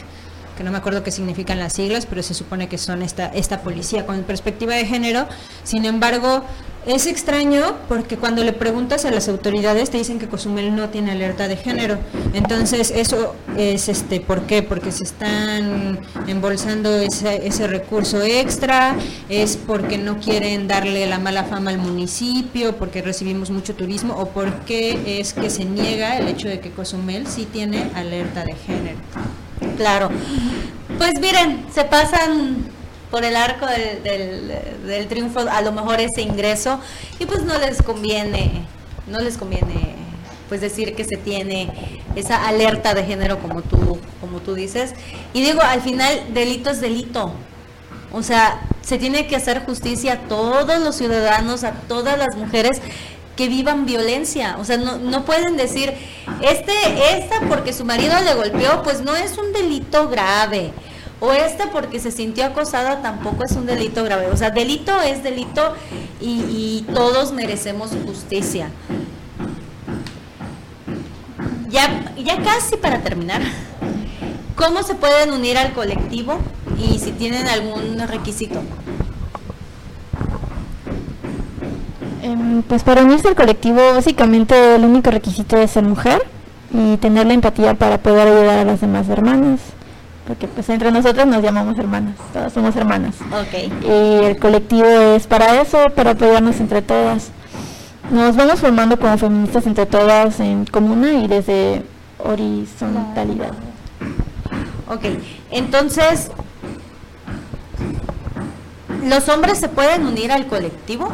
[0.56, 3.62] que no me acuerdo qué significan las siglas, pero se supone que son esta, esta
[3.62, 5.28] policía con perspectiva de género.
[5.64, 6.44] Sin embargo,
[6.86, 11.12] es extraño porque cuando le preguntas a las autoridades te dicen que Cozumel no tiene
[11.12, 11.98] alerta de género.
[12.34, 14.62] Entonces, eso es este, ¿por qué?
[14.62, 18.96] Porque se están embolsando ese, ese recurso extra,
[19.30, 24.30] es porque no quieren darle la mala fama al municipio, porque recibimos mucho turismo, o
[24.30, 28.98] porque es que se niega el hecho de que Cozumel sí tiene alerta de género.
[29.78, 30.10] Claro.
[30.98, 32.70] Pues miren, se pasan
[33.12, 36.80] por el arco del, triunfo a lo mejor ese ingreso
[37.20, 38.64] y pues no les conviene,
[39.08, 39.96] no les conviene
[40.50, 44.94] pues decir que se tiene esa alerta de género como tú, como tú dices.
[45.34, 47.34] Y digo, al final delito es delito.
[48.12, 52.82] O sea, se tiene que hacer justicia a todos los ciudadanos, a todas las mujeres
[53.36, 54.58] que vivan violencia.
[54.60, 55.94] O sea, no, no pueden decir,
[56.42, 56.74] este,
[57.18, 60.72] esta porque su marido le golpeó, pues no es un delito grave
[61.20, 64.28] o esta porque se sintió acosada tampoco es un delito grave.
[64.28, 65.74] O sea, delito es delito
[66.22, 68.70] y, y todos merecemos justicia.
[71.70, 73.42] Ya, ya casi para terminar,
[74.56, 76.40] ¿cómo se pueden unir al colectivo
[76.78, 78.62] y si tienen algún requisito?
[82.26, 86.24] Eh, pues para unirse al colectivo básicamente el único requisito es ser mujer
[86.74, 89.60] y tener la empatía para poder ayudar a las demás hermanas
[90.28, 93.14] porque pues entre nosotros nos llamamos hermanas, todas somos hermanas.
[93.32, 93.88] Ok.
[93.88, 97.30] Y el colectivo es para eso, para apoyarnos entre todas.
[98.10, 101.84] Nos vamos formando como feministas entre todas en comuna y desde
[102.18, 103.52] horizontalidad.
[104.88, 105.06] Ok,
[105.52, 106.32] entonces,
[109.04, 111.12] ¿los hombres se pueden unir al colectivo?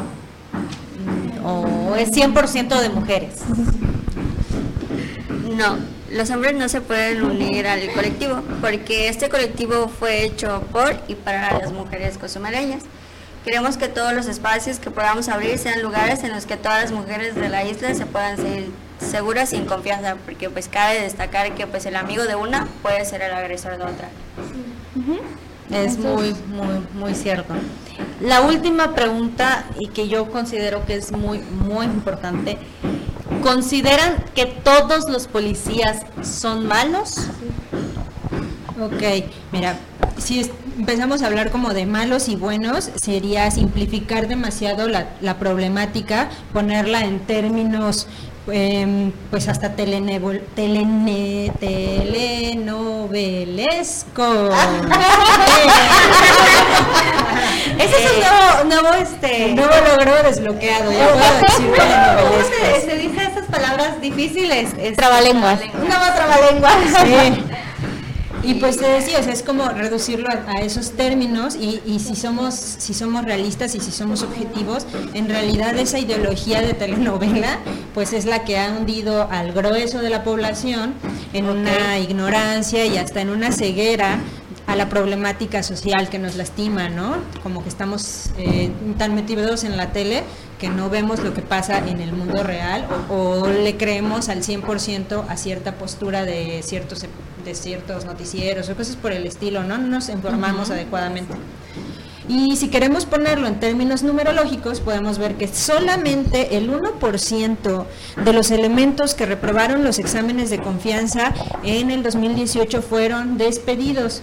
[1.43, 3.35] ¿O es 100% de mujeres?
[5.55, 5.77] No,
[6.11, 11.15] los hombres no se pueden unir al colectivo porque este colectivo fue hecho por y
[11.15, 12.83] para las mujeres cozumeleñas.
[13.45, 16.91] Queremos que todos los espacios que podamos abrir sean lugares en los que todas las
[16.91, 18.71] mujeres de la isla se puedan sentir
[19.01, 23.03] seguras y en confianza, porque pues cabe destacar que pues el amigo de una puede
[23.05, 24.09] ser el agresor de otra.
[25.71, 27.53] Es muy, muy, muy cierto.
[28.19, 32.57] La última pregunta y que yo considero que es muy, muy importante.
[33.41, 37.15] ¿Consideran que todos los policías son malos?
[38.79, 39.77] Ok, mira,
[40.17, 46.29] si empezamos a hablar como de malos y buenos, sería simplificar demasiado la, la problemática,
[46.53, 48.07] ponerla en términos
[48.47, 50.19] em, pues hasta telene-
[51.59, 54.55] telenovelescos.
[57.79, 59.53] Ese es un nuevo, nuevo este.
[59.55, 64.69] Nuevo logro desbloqueado, ya puedo decir ¿Cómo se, se dice esas palabras difíciles?
[64.79, 65.59] Es- Trabalenguas.
[65.73, 66.73] Un nuevo trabalenguas.
[67.03, 67.43] Sí.
[68.43, 71.99] Y pues te decía, o sea, es como reducirlo a, a esos términos y, y
[71.99, 77.59] si somos si somos realistas y si somos objetivos, en realidad esa ideología de telenovela
[77.93, 80.93] pues es la que ha hundido al grueso de la población
[81.33, 84.19] en una ignorancia y hasta en una ceguera
[84.67, 87.17] a la problemática social que nos lastima, ¿no?
[87.43, 90.23] Como que estamos eh, tan metidos en la tele
[90.59, 94.43] que no vemos lo que pasa en el mundo real o, o le creemos al
[94.43, 97.03] 100% a cierta postura de ciertos
[97.43, 99.77] de ciertos noticieros o cosas por el estilo, ¿no?
[99.77, 101.33] No nos informamos adecuadamente.
[102.27, 107.85] Y si queremos ponerlo en términos numerológicos, podemos ver que solamente el 1%
[108.23, 111.33] de los elementos que reprobaron los exámenes de confianza
[111.63, 114.21] en el 2018 fueron despedidos.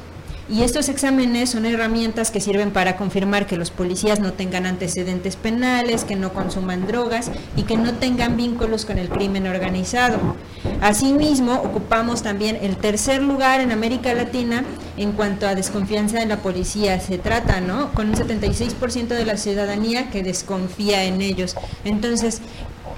[0.51, 5.37] Y estos exámenes son herramientas que sirven para confirmar que los policías no tengan antecedentes
[5.37, 10.19] penales, que no consuman drogas y que no tengan vínculos con el crimen organizado.
[10.81, 14.65] Asimismo, ocupamos también el tercer lugar en América Latina
[14.97, 17.93] en cuanto a desconfianza en la policía se trata, ¿no?
[17.93, 21.57] Con un 76% de la ciudadanía que desconfía en ellos.
[21.85, 22.41] Entonces,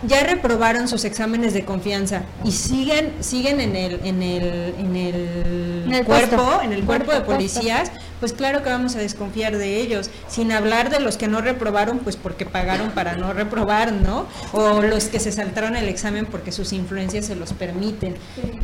[0.06, 5.82] ya reprobaron sus exámenes de confianza y siguen siguen en el en el en el,
[5.86, 6.62] En el cuerpo puesto.
[6.62, 10.10] en el cuerpo de policías pues claro que vamos a desconfiar de ellos.
[10.28, 14.82] Sin hablar de los que no reprobaron pues porque pagaron para no reprobar no o
[14.82, 18.16] los que se saltaron el examen porque sus influencias se los permiten.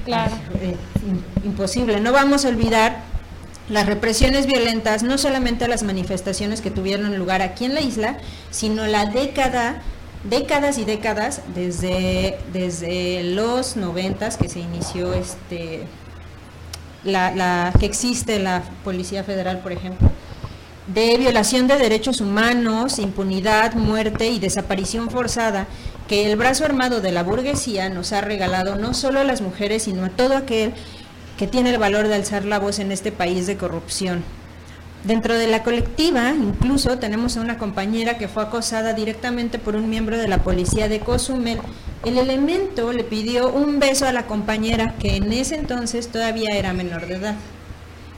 [0.04, 0.32] Claro.
[0.60, 0.76] Eh,
[1.08, 2.00] im- imposible.
[2.00, 2.98] No vamos a olvidar
[3.70, 8.18] las represiones violentas, no solamente las manifestaciones que tuvieron lugar aquí en la isla,
[8.50, 9.82] sino la década,
[10.24, 15.86] décadas y décadas desde, desde los noventas que se inició este
[17.04, 20.10] la, la que existe la Policía Federal, por ejemplo,
[20.88, 25.66] de violación de derechos humanos, impunidad, muerte y desaparición forzada
[26.08, 29.84] que el brazo armado de la burguesía nos ha regalado no solo a las mujeres,
[29.84, 30.72] sino a todo aquel
[31.36, 34.22] que tiene el valor de alzar la voz en este país de corrupción.
[35.06, 39.88] Dentro de la colectiva, incluso tenemos a una compañera que fue acosada directamente por un
[39.88, 41.60] miembro de la policía de Cozumel.
[42.04, 46.72] El elemento le pidió un beso a la compañera que en ese entonces todavía era
[46.72, 47.36] menor de edad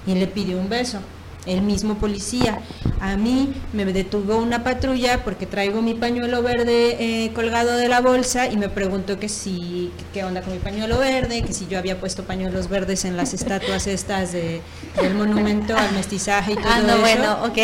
[0.06, 1.00] y le pidió un beso
[1.48, 2.60] el mismo policía.
[3.00, 8.00] A mí me detuvo una patrulla porque traigo mi pañuelo verde eh, colgado de la
[8.00, 11.78] bolsa y me preguntó que si, qué onda con mi pañuelo verde, que si yo
[11.78, 14.60] había puesto pañuelos verdes en las estatuas estas de,
[15.00, 17.00] del monumento al mestizaje y todo ah, no, eso.
[17.00, 17.58] bueno, ok.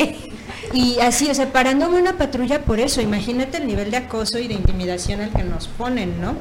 [0.72, 4.48] Y así, o sea, parándome una patrulla por eso, imagínate el nivel de acoso y
[4.48, 6.34] de intimidación al que nos ponen, ¿no?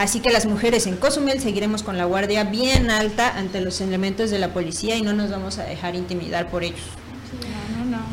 [0.00, 4.30] Así que las mujeres en Cozumel seguiremos con la guardia bien alta ante los elementos
[4.30, 6.80] de la policía y no nos vamos a dejar intimidar por ellos.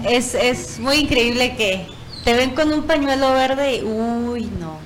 [0.04, 1.88] Es, es muy increíble que
[2.26, 4.80] te ven con un pañuelo verde y, uy, no.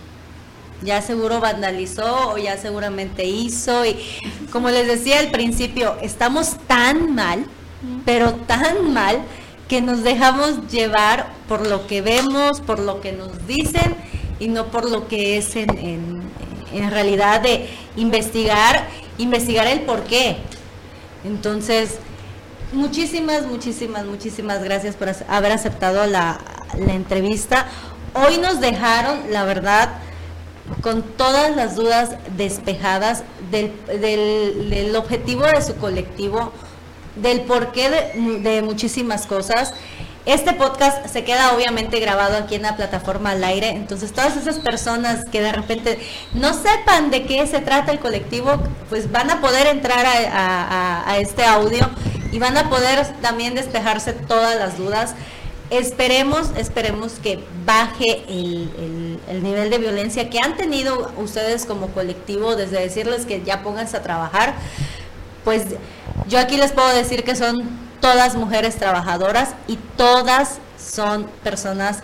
[0.84, 3.84] Ya seguro vandalizó o ya seguramente hizo.
[3.84, 3.97] Y
[4.52, 7.47] como les decía al principio, estamos tan mal,
[8.06, 9.24] pero tan mal,
[9.68, 13.95] que nos dejamos llevar por lo que vemos, por lo que nos dicen
[14.39, 16.22] y no por lo que es en
[16.89, 20.38] realidad de investigar, investigar el por qué.
[21.24, 21.99] Entonces,
[22.74, 26.39] muchísimas, muchísimas, muchísimas gracias por haber aceptado la,
[26.74, 27.67] entrevista.
[28.13, 29.89] Hoy nos dejaron, la verdad,
[30.82, 36.53] con todas las dudas despejadas del, del, objetivo de su colectivo,
[37.17, 39.74] del porqué de muchísimas cosas.
[40.28, 44.59] Este podcast se queda obviamente grabado aquí en la plataforma al aire, entonces todas esas
[44.59, 45.97] personas que de repente
[46.34, 48.51] no sepan de qué se trata el colectivo,
[48.88, 51.89] pues van a poder entrar a, este audio
[52.32, 55.15] y van a poder también despejarse todas las dudas.
[55.72, 62.55] Esperemos, esperemos que baje el, el, nivel de violencia que han tenido ustedes como colectivo,
[62.55, 64.53] desde decirles que ya pónganse a trabajar.
[65.44, 65.64] Pues
[66.28, 67.70] yo aquí les puedo decir que son
[68.00, 72.00] todas mujeres trabajadoras y todas son personas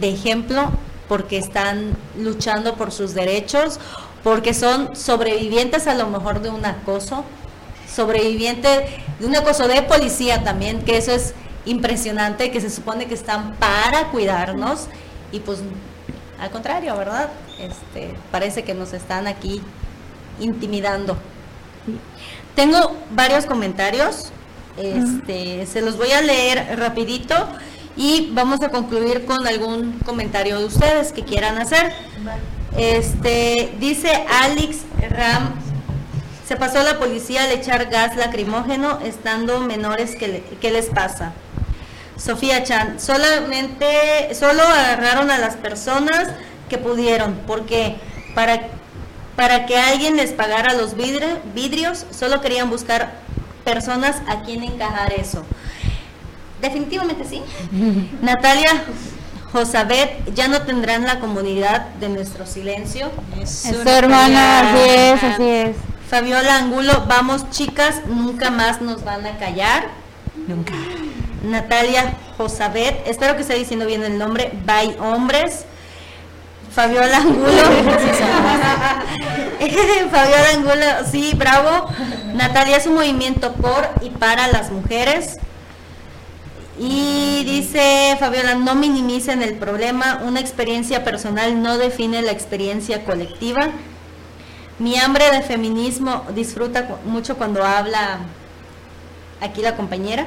[0.00, 0.70] de ejemplo
[1.08, 3.78] porque están luchando por sus derechos,
[4.24, 7.24] porque son sobrevivientes a lo mejor de un acoso,
[7.92, 8.88] sobrevivientes
[9.18, 11.34] de un acoso de policía también, que eso es
[11.66, 14.86] impresionante, que se supone que están para cuidarnos
[15.32, 15.60] y pues
[16.40, 17.28] al contrario, ¿verdad?
[17.58, 19.60] Este, parece que nos están aquí
[20.40, 21.16] intimidando.
[22.54, 24.30] Tengo varios comentarios.
[24.76, 27.34] Este, se los voy a leer rapidito
[27.96, 31.92] y vamos a concluir con algún comentario de ustedes que quieran hacer.
[32.76, 34.78] Este, dice Alex
[35.10, 35.54] Ram,
[36.46, 41.32] se pasó a la policía al echar gas lacrimógeno estando menores, ¿qué, qué les pasa?
[42.16, 46.28] Sofía Chan, solamente, solo agarraron a las personas
[46.68, 47.96] que pudieron, porque
[48.34, 48.68] para,
[49.36, 53.12] para que alguien les pagara los vidrios, solo querían buscar
[53.64, 55.44] personas a quien encajar eso.
[56.60, 57.42] Definitivamente sí.
[58.22, 58.84] Natalia
[59.52, 63.10] Josabet, ya no tendrán la comunidad de nuestro silencio.
[63.40, 65.76] Eso, hermana, así es, así es.
[66.08, 69.88] Fabiola Angulo, vamos chicas, nunca más nos van a callar.
[70.46, 70.72] Nunca.
[71.44, 75.66] Natalia Josabet, espero que esté diciendo bien el nombre, Bye Hombres.
[76.74, 77.46] Fabiola Angulo.
[80.10, 81.88] Fabiola Angulo, sí, bravo.
[82.34, 85.38] Natalia es un movimiento por y para las mujeres.
[86.78, 93.68] Y dice Fabiola, no minimicen el problema, una experiencia personal no define la experiencia colectiva.
[94.78, 98.20] Mi hambre de feminismo disfruta mucho cuando habla
[99.40, 100.26] aquí la compañera.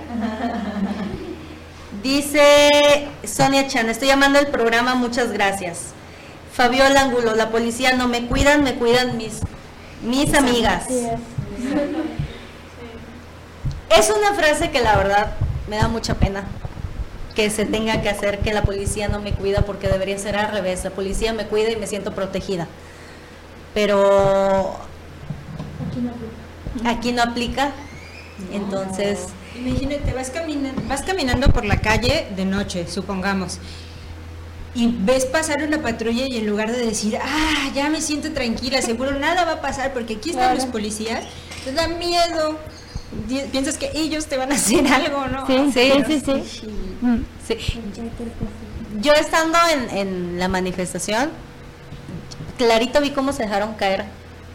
[2.04, 5.95] Dice Sonia Chan, estoy llamando al programa, muchas gracias.
[6.56, 9.42] Fabiola Angulo, la policía no me cuidan, me cuidan mis,
[10.04, 10.86] mis amigas.
[13.90, 15.36] Es una frase que la verdad
[15.68, 16.46] me da mucha pena
[17.36, 20.52] que se tenga que hacer que la policía no me cuida porque debería ser al
[20.54, 20.86] revés.
[20.86, 22.68] La policía me cuida y me siento protegida.
[23.74, 24.78] Pero
[26.86, 27.72] aquí no aplica.
[28.54, 29.28] Entonces,
[29.58, 33.60] imagínate, vas caminando, vas caminando por la calle de noche, supongamos,
[34.76, 38.82] y ves pasar una patrulla y en lugar de decir, ah, ya me siento tranquila,
[38.82, 41.24] seguro nada va a pasar porque aquí están los policías,
[41.64, 42.60] te da miedo.
[43.52, 45.48] Piensas que ellos te van a hacer algo, ¿no?
[45.48, 46.68] Sí, sí, sí.
[47.02, 47.24] Mm.
[47.48, 47.82] sí.
[49.00, 51.30] Yo estando en, en la manifestación,
[52.58, 54.06] clarito vi cómo se dejaron caer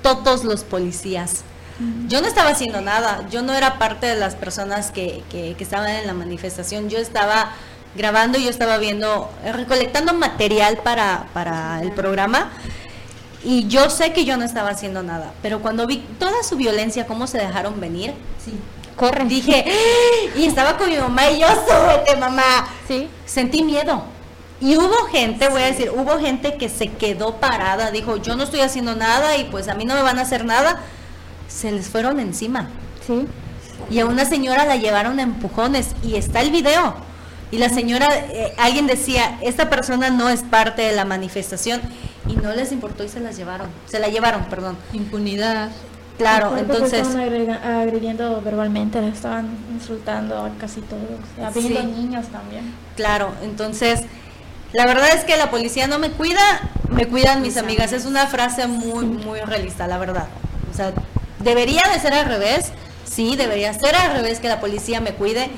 [0.03, 1.45] todos los policías.
[2.09, 5.65] Yo no estaba haciendo nada, yo no era parte de las personas que, que, que
[5.65, 7.53] estaban en la manifestación, yo estaba
[7.95, 12.51] grabando, yo estaba viendo, recolectando material para, para el programa
[13.45, 17.07] Y yo sé que yo no estaba haciendo nada, pero cuando vi toda su violencia,
[17.07, 18.13] cómo se dejaron venir,
[18.45, 18.53] Sí.
[18.97, 19.25] corre.
[19.25, 19.65] Dije,
[20.37, 22.69] y estaba con mi mamá y yo, súbete mamá.
[22.87, 23.09] Sí.
[23.25, 24.03] Sentí miedo.
[24.61, 28.43] Y hubo gente, voy a decir, hubo gente que se quedó parada, dijo, yo no
[28.45, 30.81] estoy haciendo nada y pues a mí no me van a hacer nada.
[31.49, 32.69] Se les fueron encima.
[33.07, 33.27] Sí.
[33.91, 36.95] Y a una señora la llevaron a empujones y está el video.
[37.53, 41.81] Y la señora, eh, alguien decía, esta persona no es parte de la manifestación
[42.29, 43.69] y no les importó y se las llevaron.
[43.87, 44.77] Se la llevaron, perdón.
[44.93, 45.71] Impunidad.
[46.17, 51.03] Claro, entonces, Estaban agrega- agrediendo verbalmente, la estaban insultando a casi todos.
[51.43, 51.87] Habiendo Sí.
[51.87, 52.75] niños también.
[52.95, 54.03] claro, entonces,
[54.75, 56.43] la verdad es que la policía no me cuida,
[56.91, 57.93] me cuidan mis amigas.
[57.93, 60.29] Es una frase muy, muy realista, la verdad.
[60.73, 60.93] O sea,
[61.39, 62.71] debería de ser al revés,
[63.05, 65.51] sí, debería ser al revés que la policía me cuide,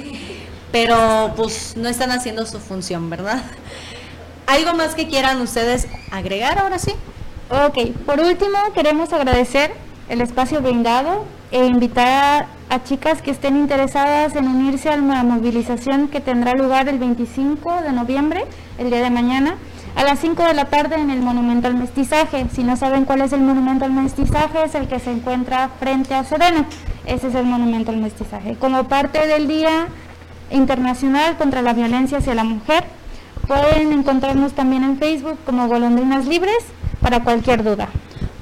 [0.73, 3.43] pero pues no están haciendo su función, ¿verdad?
[4.47, 6.93] ¿Algo más que quieran ustedes agregar ahora sí?
[7.51, 9.73] Ok, por último queremos agradecer
[10.09, 15.23] el espacio brindado e invitar a, a chicas que estén interesadas en unirse a la
[15.23, 18.47] movilización que tendrá lugar el 25 de noviembre,
[18.79, 19.57] el día de mañana,
[19.95, 22.47] a las 5 de la tarde en el Monumento al Mestizaje.
[22.53, 26.15] Si no saben cuál es el Monumento al Mestizaje, es el que se encuentra frente
[26.15, 26.65] a Serena.
[27.05, 28.57] Ese es el Monumento al Mestizaje.
[28.57, 29.89] Como parte del Día
[30.53, 32.85] Internacional contra la Violencia hacia la Mujer,
[33.47, 36.65] pueden encontrarnos también en Facebook como Golondrinas Libres
[37.01, 37.89] para cualquier duda.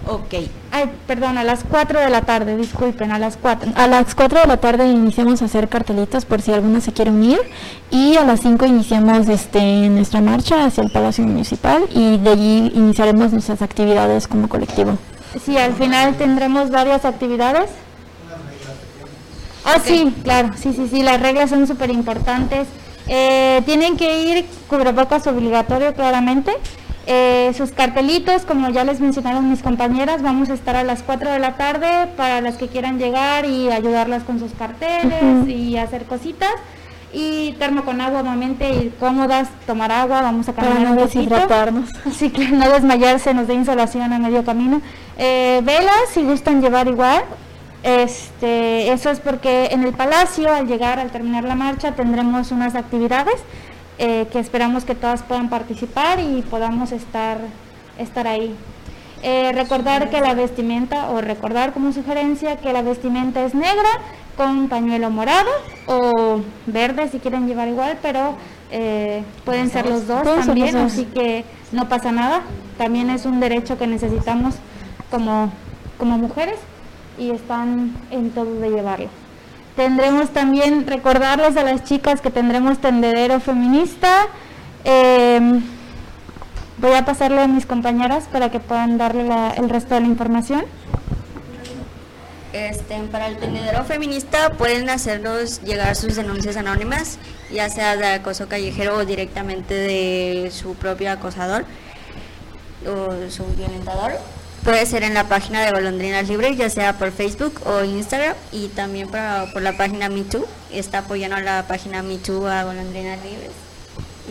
[0.06, 0.34] Ok,
[0.72, 3.72] Ay, perdón, a las 4 de la tarde, disculpen, a las 4.
[3.74, 7.10] A las 4 de la tarde iniciamos a hacer cartelitos por si alguna se quiere
[7.10, 7.38] unir
[7.90, 12.72] y a las 5 iniciamos este, nuestra marcha hacia el Palacio Municipal y de allí
[12.74, 14.96] iniciaremos nuestras actividades como colectivo.
[15.44, 17.70] Sí, al final tendremos varias actividades.
[19.64, 22.66] Ah, sí, claro, sí, sí, sí, las reglas son súper importantes.
[23.08, 26.52] Eh, tienen que ir cubrebocas obligatorio, claramente.
[27.06, 31.30] Eh, sus cartelitos, como ya les mencionaron mis compañeras, vamos a estar a las 4
[31.30, 36.04] de la tarde para las que quieran llegar y ayudarlas con sus carteles y hacer
[36.04, 36.52] cositas.
[37.12, 41.06] Y termo con agua, obviamente, y cómodas, tomar agua, vamos a Para caminar no un
[41.08, 41.90] deshidratarnos.
[42.16, 44.80] Sí, claro, no desmayarse, nos dé insolación a medio camino.
[45.18, 47.24] Eh, velas, si gustan llevar igual.
[47.82, 52.74] Este, eso es porque en el palacio, al llegar, al terminar la marcha, tendremos unas
[52.74, 53.36] actividades
[53.98, 57.38] eh, que esperamos que todas puedan participar y podamos estar,
[57.98, 58.54] estar ahí.
[59.22, 63.88] Eh, recordar que la vestimenta, o recordar como sugerencia, que la vestimenta es negra
[64.36, 65.50] con pañuelo morado
[65.86, 68.34] o verde si quieren llevar igual, pero
[68.70, 70.92] eh, pueden ser los dos también, los dos.
[70.92, 72.42] así que no pasa nada.
[72.78, 74.54] También es un derecho que necesitamos
[75.10, 75.52] como,
[75.98, 76.56] como mujeres
[77.20, 79.08] y están en todo de llevarlo.
[79.76, 84.26] Tendremos también, recordarles a las chicas que tendremos tendedero feminista.
[84.84, 85.62] Em,
[86.78, 90.06] voy a pasarle a mis compañeras para que puedan darle la- el resto de la
[90.06, 90.64] información.
[92.52, 97.18] Este, para el tendedero feminista pueden hacernos llegar sus denuncias anónimas,
[97.52, 101.64] ya sea de acoso callejero o directamente de su propio acosador
[102.88, 104.12] o su violentador.
[104.70, 108.68] Puede ser en la página de Golondrinas Libres, ya sea por Facebook o Instagram, y
[108.68, 110.46] también para- por la página MeToo.
[110.72, 113.50] Está apoyando la página MeToo a Golondrinas Libres.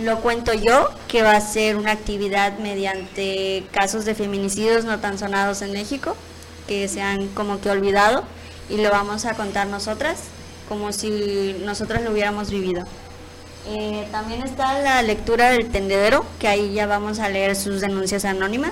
[0.02, 5.20] Lo cuento yo, que va a ser una actividad mediante casos de feminicidios no tan
[5.20, 6.16] sonados en México,
[6.70, 8.24] que se han como que olvidado,
[8.70, 10.20] y lo vamos a contar nosotras,
[10.70, 12.86] como si nosotras lo hubiéramos vivido.
[13.68, 18.24] Eh, también está la lectura del tendedero, que ahí ya vamos a leer sus denuncias
[18.24, 18.72] anónimas.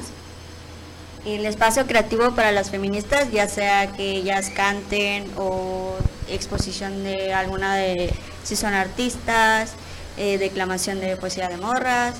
[1.28, 5.93] El espacio creativo para las feministas, ya sea que ellas canten o
[6.30, 8.13] exposición de alguna de,
[8.45, 9.73] si son artistas,
[10.15, 12.15] eh, declamación de poesía de morras,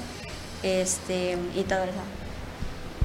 [0.62, 1.94] este, y todo eso.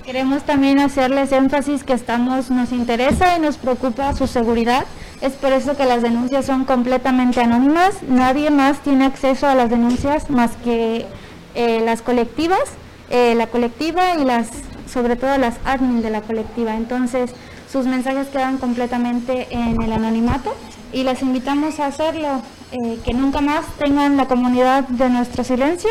[0.05, 4.85] Queremos también hacerles énfasis que estamos, nos interesa y nos preocupa su seguridad.
[5.21, 8.03] Es por eso que las denuncias son completamente anónimas.
[8.03, 11.07] Nadie más tiene acceso a las denuncias más que
[11.55, 12.65] eh, las colectivas,
[13.09, 14.49] eh, la colectiva y las,
[14.93, 16.77] sobre todo las admin de la colectiva.
[16.77, 17.31] Entonces,
[17.71, 20.55] sus mensajes quedan completamente en el anonimato
[20.93, 22.43] y las invitamos a hacerlo,
[22.73, 25.91] eh, que nunca más tengan la comunidad de nuestro silencio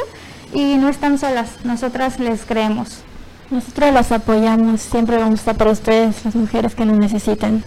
[0.54, 1.50] y no están solas.
[1.64, 3.00] Nosotras les creemos.
[3.50, 7.64] Nosotros las apoyamos, siempre vamos a estar para ustedes, las mujeres que nos necesiten.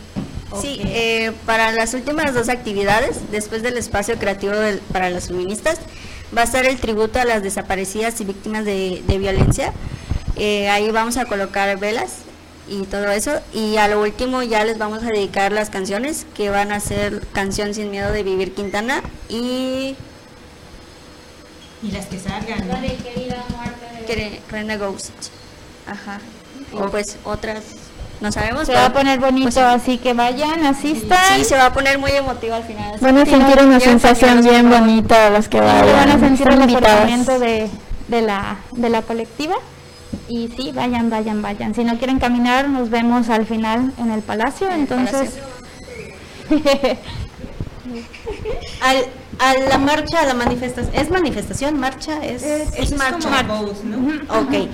[0.61, 5.81] Sí, eh, para las últimas dos actividades, después del espacio creativo del- para las feministas,
[6.37, 9.73] va a estar el tributo a las desaparecidas y víctimas de, de violencia.
[10.37, 12.17] Eh, ahí vamos a colocar velas
[12.69, 13.33] y todo eso.
[13.53, 17.21] Y a lo último ya les vamos a dedicar las canciones, que van a ser
[17.33, 19.97] Canción sin miedo de Vivir Quintana y
[21.83, 22.69] Y las que salgan.
[24.51, 25.11] Rena Ghost.
[25.87, 26.19] Ajá.
[26.73, 27.63] y pues otras
[28.21, 28.67] no sabemos.
[28.67, 31.19] Se va a poner bonito, pues, así que vayan, asistan.
[31.37, 32.97] Sí, se va a poner muy emotivo al final.
[33.01, 35.93] Van a Sí, sentir no, una sensación bien bonita los que vayan.
[35.93, 36.67] van a sentir el
[37.27, 37.71] de,
[38.09, 39.57] de, la, de la colectiva.
[40.29, 41.75] Y sí, vayan, vayan, vayan.
[41.75, 44.71] Si no quieren caminar, nos vemos al final en el palacio.
[44.71, 45.35] Entonces,
[48.81, 49.05] Al,
[49.39, 51.79] a la marcha, a la manifestación, ¿es manifestación?
[51.79, 52.25] ¿Marcha?
[52.25, 53.45] Es, Es marcha.
[53.47, 54.41] como ¿no?
[54.41, 54.69] Ok.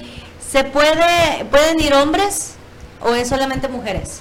[0.51, 2.55] ¿Se puede, pueden ir hombres
[3.01, 4.21] o es solamente mujeres?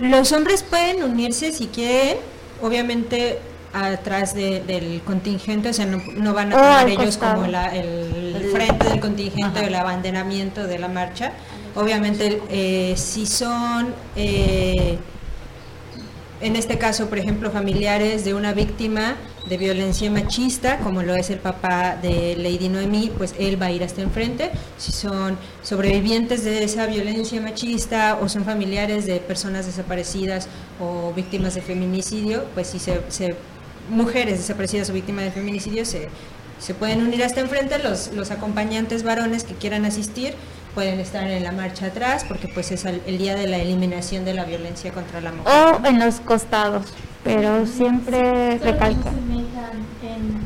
[0.00, 2.18] Los hombres pueden unirse si quieren,
[2.62, 3.38] obviamente
[3.72, 7.36] atrás de- del contingente, o sea, no, no van a Oh, tomar ellos costado.
[7.36, 9.64] como la- el, El- frente del contingente Ajá.
[9.64, 11.32] o el abanderamiento de la marcha.
[11.74, 14.98] Obviamente, eh, si son, eh,
[16.40, 19.16] en este caso, por ejemplo, familiares de una víctima
[19.48, 23.70] de violencia machista, como lo es el papá de Lady Noemí, pues él va a
[23.72, 24.50] ir hasta enfrente.
[24.76, 30.48] Si son sobrevivientes de esa violencia machista o son familiares de personas desaparecidas
[30.80, 33.34] o víctimas de feminicidio, pues si se, se-
[33.90, 36.08] mujeres desaparecidas o víctimas de feminicidio se,
[36.58, 37.78] se pueden unir hasta enfrente.
[37.78, 40.34] Los, los acompañantes varones que quieran asistir
[40.74, 44.24] pueden estar en la marcha atrás porque pues es el, el día de la eliminación
[44.24, 45.52] de la violencia contra la mujer.
[45.82, 46.86] o en los costados.
[47.24, 49.10] Pero siempre recalca.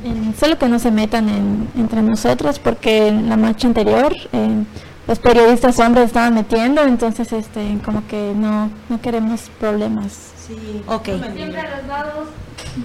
[0.05, 4.65] En- solo que no se metan en- entre nosotros porque en la marcha anterior eh,
[5.07, 10.31] los periodistas hombres estaban metiendo, entonces este como que no, no queremos problemas.
[10.47, 11.05] Sí, Ok.
[11.35, 12.29] Siempre a los lados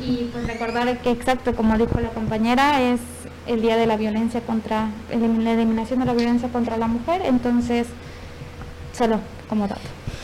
[0.06, 3.00] y pues recordar que exacto como dijo la compañera es
[3.46, 7.88] el día de la violencia contra la eliminación de la violencia contra la mujer entonces
[8.98, 9.20] solo
[9.50, 9.82] como dato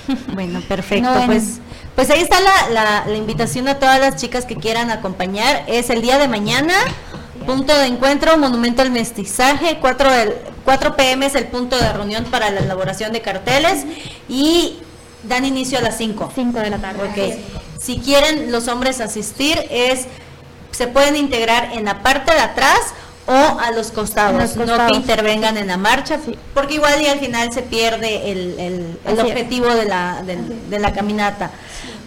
[0.33, 1.09] Bueno, perfecto.
[1.13, 1.59] No, pues,
[1.95, 5.63] pues ahí está la, la- la invitación a todas las chicas que quieran acompañar.
[5.67, 6.73] Es el día de mañana,
[7.45, 10.33] punto de encuentro, Monumento al Mestizaje, 4, del,
[10.65, 13.85] 4 pm es el punto de reunión para la elaboración de carteles
[14.27, 14.75] y
[15.23, 16.33] dan inicio a las 5.
[16.35, 17.62] 5 de la tarde Ok.
[17.83, 20.05] Si quieren los hombres asistir, es
[20.71, 22.79] se pueden integrar en la parte de atrás
[23.27, 26.19] o a los costados, no que intervengan en la marcha,
[26.53, 29.31] porque igual y al final se pierde el, el- el Así es.
[29.33, 31.51] objetivo de la, del- de la caminata.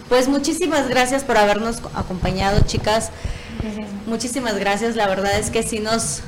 [0.09, 3.09] Pues muchísimas gracias por habernos co- acompañado, chicas.
[4.05, 6.21] Muchísimas gracias, la verdad es que sí nos,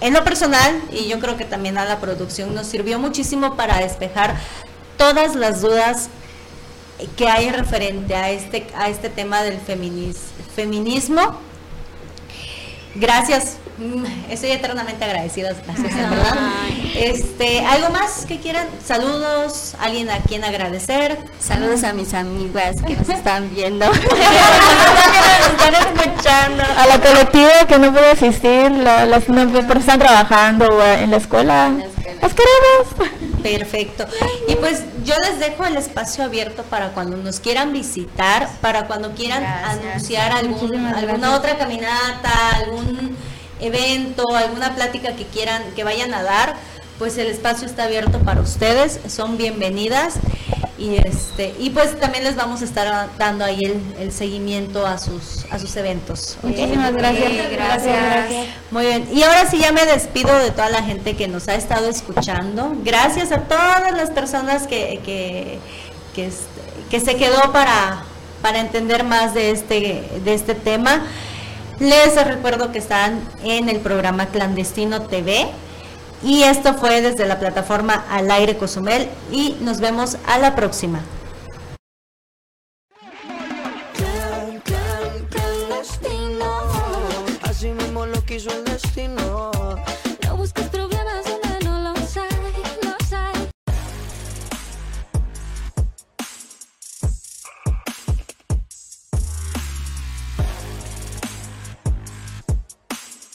[0.00, 3.78] en lo personal, y yo creo que también a la producción, nos sirvió muchísimo para
[3.78, 4.34] despejar
[4.98, 6.08] todas las dudas
[7.16, 10.16] que hay referente a este, a este tema del feminis-
[10.54, 11.36] feminismo.
[12.94, 16.36] Gracias, mm, estoy eternamente agradecida, gracias, verdad.
[16.94, 18.66] Este, ¿algo más que quieran?
[18.84, 21.16] Saludos, alguien a quien agradecer.
[21.40, 23.86] Saludos a mis amigas que nos están viendo.
[23.90, 26.62] nos están escuchando.
[26.76, 31.10] A la colectiva que no pudo asistir, la- las no, porque están trabajando o en
[31.10, 32.18] la escuela, En la escuela.
[32.20, 33.31] las queremos.
[33.42, 34.06] Perfecto.
[34.48, 39.12] Y pues yo les dejo el espacio abierto para cuando nos quieran visitar, para cuando
[39.12, 39.84] quieran Gracias.
[39.84, 43.16] anunciar algún, alguna otra caminata, algún
[43.60, 46.56] evento, alguna plática que quieran, que vayan a dar,
[47.02, 50.14] pues el espacio está abierto para ustedes, son bienvenidas
[50.78, 54.98] y este y pues también les vamos a estar dando ahí el, el seguimiento a
[54.98, 56.38] sus a sus eventos.
[56.42, 58.46] muchísimas gracias Sí, gracias.
[58.70, 61.56] Muy bien, y ahora sí ya me despido de toda la gente que nos ha
[61.56, 62.72] estado escuchando.
[62.84, 65.58] Gracias a todas las personas que, que,
[66.14, 68.04] que, este, que se quedó para,
[68.42, 71.02] para entender más de este, de este tema.
[71.80, 75.48] Les recuerdo que están en el programa Clandestino TV
[76.24, 81.00] y esto fue desde la plataforma Al Aire Cozumel y nos vemos a la próxima.